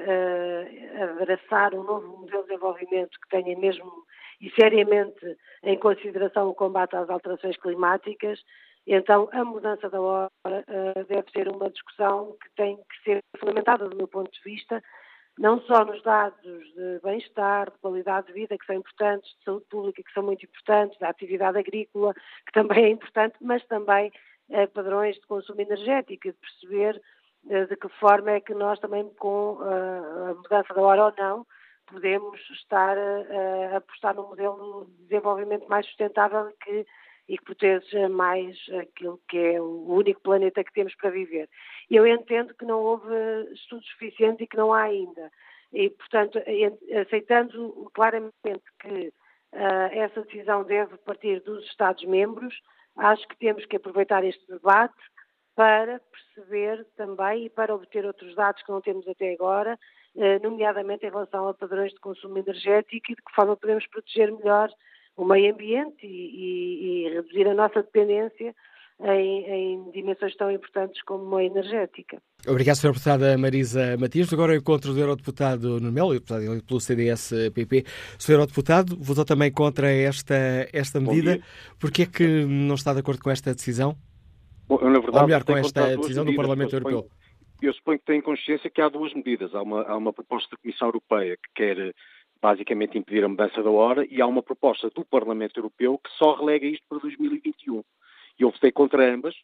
[1.01, 3.91] abraçar um novo modelo de desenvolvimento que tenha mesmo
[4.39, 8.39] e seriamente em consideração o combate às alterações climáticas,
[8.88, 13.89] então a mudança da hora uh, deve ser uma discussão que tem que ser fundamentada
[13.89, 14.81] do meu ponto de vista,
[15.38, 19.65] não só nos dados de bem-estar, de qualidade de vida, que são importantes, de saúde
[19.69, 24.09] pública, que são muito importantes, da atividade agrícola, que também é importante, mas também
[24.49, 27.01] uh, padrões de consumo energético, de perceber
[27.45, 31.45] uh, de que forma é que nós também, com a mudança da hora ou não,
[31.88, 36.85] podemos estar a, a apostar num modelo de desenvolvimento mais sustentável que,
[37.27, 41.49] e que proteja mais aquilo que é o único planeta que temos para viver.
[41.89, 43.14] Eu entendo que não houve
[43.53, 45.31] estudos suficientes e que não há ainda.
[45.73, 46.39] E, portanto,
[47.01, 49.07] aceitando claramente que
[49.53, 52.57] uh, essa decisão deve partir dos Estados-membros,
[52.95, 54.95] acho que temos que aproveitar este debate
[55.55, 59.77] para perceber também e para obter outros dados que não temos até agora,
[60.41, 64.69] nomeadamente em relação a padrões de consumo energético e de que forma podemos proteger melhor
[65.15, 68.56] o meio ambiente e, e, e reduzir a nossa dependência
[68.99, 72.19] em, em, dimensões tão importantes como a energética.
[72.48, 72.91] Obrigado, Sra.
[72.91, 74.31] Deputada Marisa Matias.
[74.34, 77.85] Agora o encontro do Eurodeputado Nuno Melo, deputado pelo CDS-PP.
[78.18, 78.34] Sr.
[78.34, 80.35] Eurodeputado, votou também contra esta,
[80.73, 81.39] esta medida.
[81.80, 83.95] Por que é que não está de acordo com esta decisão?
[84.68, 87.07] Bom, eu, na verdade, Ou melhor, com esta decisão do Parlamento Europeu?
[87.65, 89.53] Eu suponho que têm consciência que há duas medidas.
[89.55, 91.95] Há uma, há uma proposta da Comissão Europeia que quer
[92.41, 96.35] basicamente impedir a mudança da hora e há uma proposta do Parlamento Europeu que só
[96.35, 97.84] relega isto para 2021.
[98.39, 99.35] E eu votei contra ambas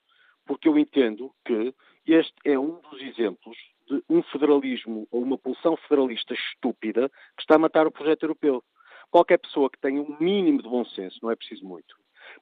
[0.46, 1.74] porque eu entendo que
[2.06, 3.58] este é um dos exemplos
[3.88, 8.64] de um federalismo ou uma pulsão federalista estúpida que está a matar o projeto europeu.
[9.10, 11.96] Qualquer pessoa que tenha um mínimo de bom senso, não é preciso muito,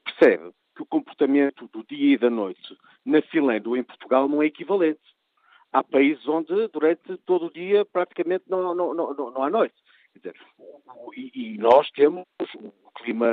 [0.04, 4.42] percebe que o comportamento do dia e da noite na Finlândia ou em Portugal não
[4.42, 5.02] é equivalente
[5.72, 9.76] há países onde durante todo o dia praticamente não, não, não, não há noite.
[10.16, 10.36] Dizer,
[11.16, 12.26] e, e, nós temos
[12.56, 13.30] o clima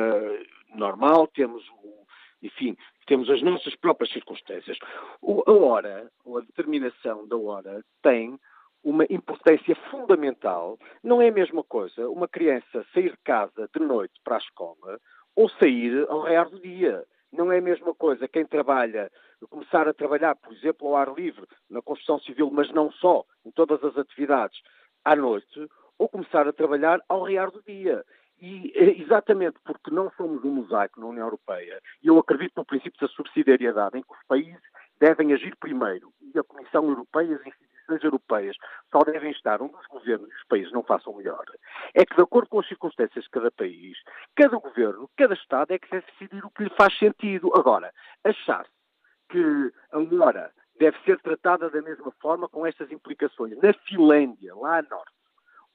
[0.75, 2.07] normal, temos o,
[2.41, 4.79] enfim, temos as nossas próprias circunstâncias.
[5.21, 8.39] O, a hora, ou a determinação da hora, tem
[8.85, 10.79] uma importância fundamental.
[11.03, 15.01] Não é a mesma coisa uma criança sair de casa de noite para a escola
[15.35, 17.05] ou sair ao rear do dia.
[17.39, 19.13] Não é a mesma coisa quem trabalha
[19.49, 23.53] começar a trabalhar, por exemplo, ao ar livre, na construção civil, mas não só, em
[23.53, 24.61] todas as atividades,
[25.05, 28.05] à noite, ou começar a trabalhar ao rear do dia.
[28.43, 32.65] E é exatamente porque não somos um mosaico na União Europeia, e eu acredito no
[32.65, 34.61] princípio da subsidiariedade, em que os países
[34.99, 38.57] devem agir primeiro, e a Comissão Europeia e as instituições europeias
[38.93, 41.45] só devem estar onde os governos e os países não façam melhor.
[41.95, 43.99] É que, de acordo com as circunstâncias de cada país,
[44.37, 47.51] cada governo, cada Estado é que deve decidir o que lhe faz sentido.
[47.55, 47.93] Agora,
[48.25, 48.71] achar-se
[49.31, 53.57] que a hora deve ser tratada da mesma forma com estas implicações.
[53.59, 55.13] Na Finlândia, lá a norte,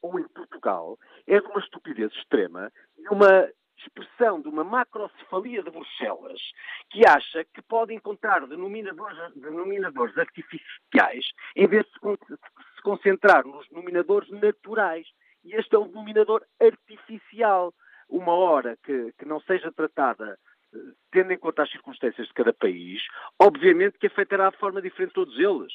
[0.02, 3.48] ou em Portugal, é de uma estupidez extrema e uma
[3.84, 6.42] expressão de uma macrocefalia de Bruxelas
[6.90, 14.30] que acha que pode encontrar denominadores, denominadores artificiais em vez de se concentrar nos denominadores
[14.30, 15.08] naturais.
[15.44, 17.74] E este é um denominador artificial.
[18.10, 20.38] Uma hora que, que não seja tratada
[20.74, 20.78] eh,
[21.12, 23.02] tendo em conta as circunstâncias de cada país,
[23.40, 25.74] obviamente que afetará de forma diferente todos eles.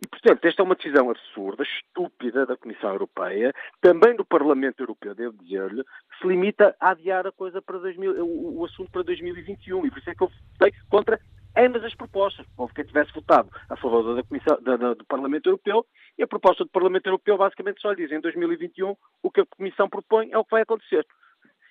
[0.00, 5.14] E, portanto, esta é uma decisão absurda, estúpida da Comissão Europeia, também do Parlamento Europeu,
[5.14, 9.02] devo dizer-lhe, que se limita a adiar a coisa para 2000, o, o, assunto para
[9.02, 9.86] 2021.
[9.86, 11.20] E por isso é que eu votei contra
[11.56, 12.46] ambas as propostas.
[12.56, 15.84] Houve quem tivesse votado a favor da Comissão, da, da, do Parlamento Europeu
[16.16, 19.46] e a proposta do Parlamento Europeu basicamente só lhe diz em 2021 o que a
[19.46, 21.04] Comissão propõe é o que vai acontecer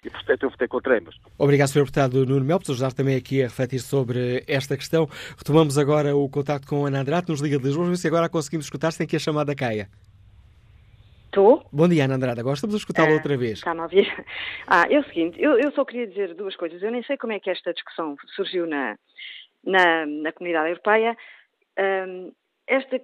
[0.04, 1.16] e, portanto, eu votei contra ambas.
[1.38, 1.80] Obrigado, Sr.
[1.80, 5.08] Deputado Nuno Mel, por ajudar também aqui a refletir sobre esta questão.
[5.38, 8.30] Retomamos agora o contacto com a Ana Andrade, nos Liga de Lisboa, ver se agora
[8.30, 9.90] conseguimos escutar sem que a chamada caia.
[11.26, 11.68] Estou?
[11.72, 12.40] Bom dia, Ana Andrade.
[12.40, 13.60] Agora estamos a escutá-la uh, outra vez.
[13.60, 14.08] Está-me a ouvir?
[14.68, 16.82] Ah, é o seguinte, eu, eu, só queria dizer duas coisas.
[16.82, 18.98] Eu nem sei como é que esta discussão surgiu na,
[19.64, 21.16] na, na Comunidade Europeia.
[21.80, 22.32] Um,
[22.68, 23.00] esta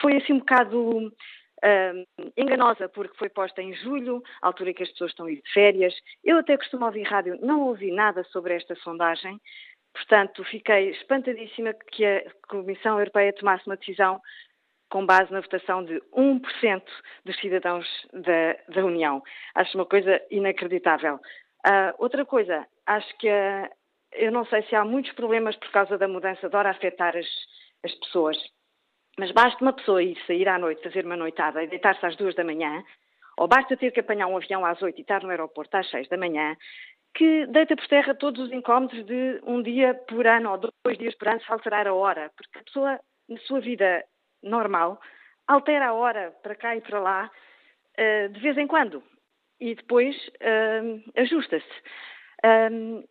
[0.00, 1.12] foi assim um bocado
[1.64, 5.42] uh, enganosa, porque foi posta em julho, altura em que as pessoas estão a de
[5.52, 5.94] férias.
[6.24, 9.40] Eu até costumo ouvir rádio, não ouvi nada sobre esta sondagem,
[9.92, 14.20] portanto, fiquei espantadíssima que a Comissão Europeia tomasse uma decisão
[14.90, 16.82] com base na votação de 1%
[17.24, 19.22] dos cidadãos da, da, União.
[19.54, 21.14] Acho uma coisa inacreditável.
[21.64, 23.70] Uh, outra coisa, acho que uh,
[24.12, 27.16] eu não sei se há muitos problemas por causa da mudança de hora a afetar
[27.16, 27.28] as,
[27.84, 28.36] as pessoas.
[29.20, 32.34] Mas basta uma pessoa ir sair à noite, fazer uma noitada e deitar-se às duas
[32.34, 32.82] da manhã,
[33.36, 36.08] ou basta ter que apanhar um avião às oito e estar no aeroporto às seis
[36.08, 36.56] da manhã,
[37.14, 41.14] que deita por terra todos os incómodos de um dia por ano ou dois dias
[41.16, 44.02] por ano se alterar a hora, porque a pessoa, na sua vida
[44.42, 44.98] normal,
[45.46, 47.30] altera a hora para cá e para lá
[47.98, 49.02] eh, de vez em quando
[49.60, 51.66] e depois uh, ajusta-se.
[52.72, 53.04] Um,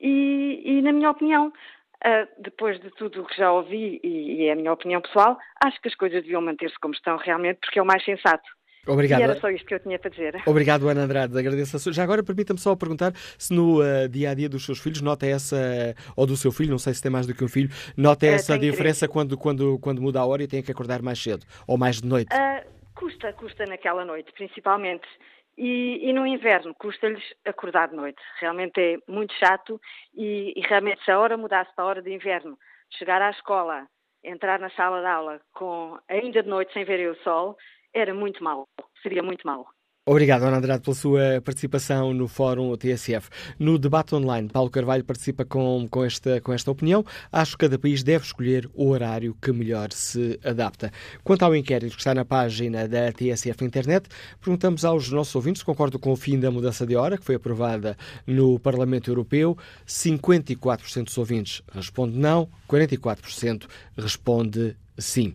[0.00, 1.52] e, e, na minha opinião,
[2.04, 5.36] Uh, depois de tudo o que já ouvi, e, e, é a minha opinião pessoal,
[5.64, 8.48] acho que as coisas deviam manter-se como estão realmente, porque é o mais sensato.
[8.86, 9.20] Obrigado.
[9.20, 10.40] E era só isto que eu tinha para dizer.
[10.46, 11.36] Obrigado, Ana Andrade.
[11.36, 11.92] Agradeço a sua.
[11.92, 15.26] Já agora, permita-me só perguntar se no uh, dia a dia dos seus filhos nota
[15.26, 18.26] essa, ou do seu filho, não sei se tem mais do que um filho, nota
[18.26, 21.44] uh, essa diferença quando, quando, quando muda a hora e tem que acordar mais cedo
[21.66, 22.34] ou mais de noite?
[22.98, 25.06] custa, custa naquela noite, principalmente.
[25.60, 28.22] E, e, no inverno custa-lhes acordar de noite.
[28.38, 29.80] Realmente é muito chato
[30.14, 32.56] e, e, realmente se a hora mudasse para a hora de inverno,
[32.96, 33.88] chegar à escola,
[34.22, 37.56] entrar na sala de aula com ainda de noite sem ver o sol,
[37.92, 38.68] era muito mal.
[39.02, 39.66] Seria muito mal.
[40.10, 43.28] Obrigado, Ana Andrade, pela sua participação no Fórum TSF.
[43.58, 47.04] No debate online, Paulo Carvalho participa com, com, esta, com esta opinião.
[47.30, 50.90] Acho que cada país deve escolher o horário que melhor se adapta.
[51.22, 54.08] Quanto ao inquérito que está na página da TSF Internet,
[54.40, 57.34] perguntamos aos nossos ouvintes se concordam com o fim da mudança de hora, que foi
[57.34, 57.94] aprovada
[58.26, 59.58] no Parlamento Europeu.
[59.86, 65.34] 54% dos ouvintes responde não, 44% responde sim.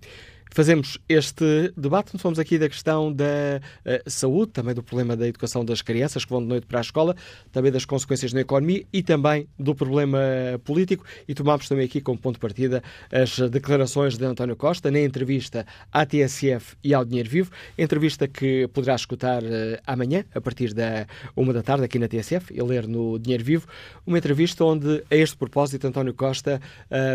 [0.53, 5.65] Fazemos este debate, falamos aqui da questão da uh, saúde, também do problema da educação
[5.65, 7.15] das crianças que vão de noite para a escola,
[7.51, 10.19] também das consequências na economia e também do problema
[10.63, 11.05] político.
[11.27, 15.65] E tomamos também aqui como ponto de partida as declarações de António Costa na entrevista
[15.91, 19.47] à TSF e ao Dinheiro Vivo, entrevista que poderá escutar uh,
[19.87, 23.67] amanhã, a partir da uma da tarde, aqui na TSF, e ler no Dinheiro Vivo,
[24.05, 26.61] uma entrevista onde, a este propósito, António Costa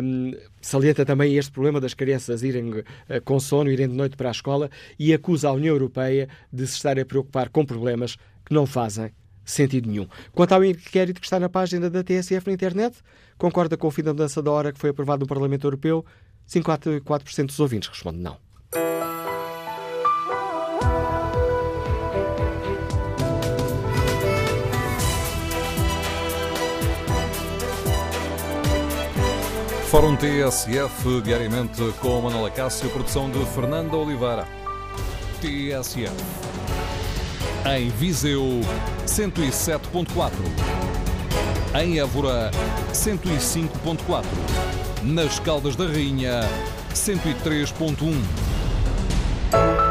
[0.02, 2.84] um, salienta também este problema das crianças irem uh,
[3.28, 6.76] com sono, irem de noite para a escola e acusa a União Europeia de se
[6.76, 9.12] estar a preocupar com problemas que não fazem
[9.44, 10.06] sentido nenhum.
[10.32, 12.96] Quanto ao inquérito que está na página da TSF na internet,
[13.36, 16.06] concorda com o fim da mudança da hora que foi aprovado no Parlamento Europeu?
[16.48, 18.38] 54% dos ouvintes respondem não.
[29.90, 34.46] Fórum TSF, diariamente com Manuela Cássio, produção de Fernanda Oliveira.
[35.40, 36.12] TSF.
[37.64, 38.60] Em Viseu,
[39.06, 40.30] 107.4.
[41.82, 42.50] Em Évora,
[42.92, 44.24] 105.4.
[45.04, 46.40] Nas Caldas da Rainha,
[46.92, 49.87] 103.1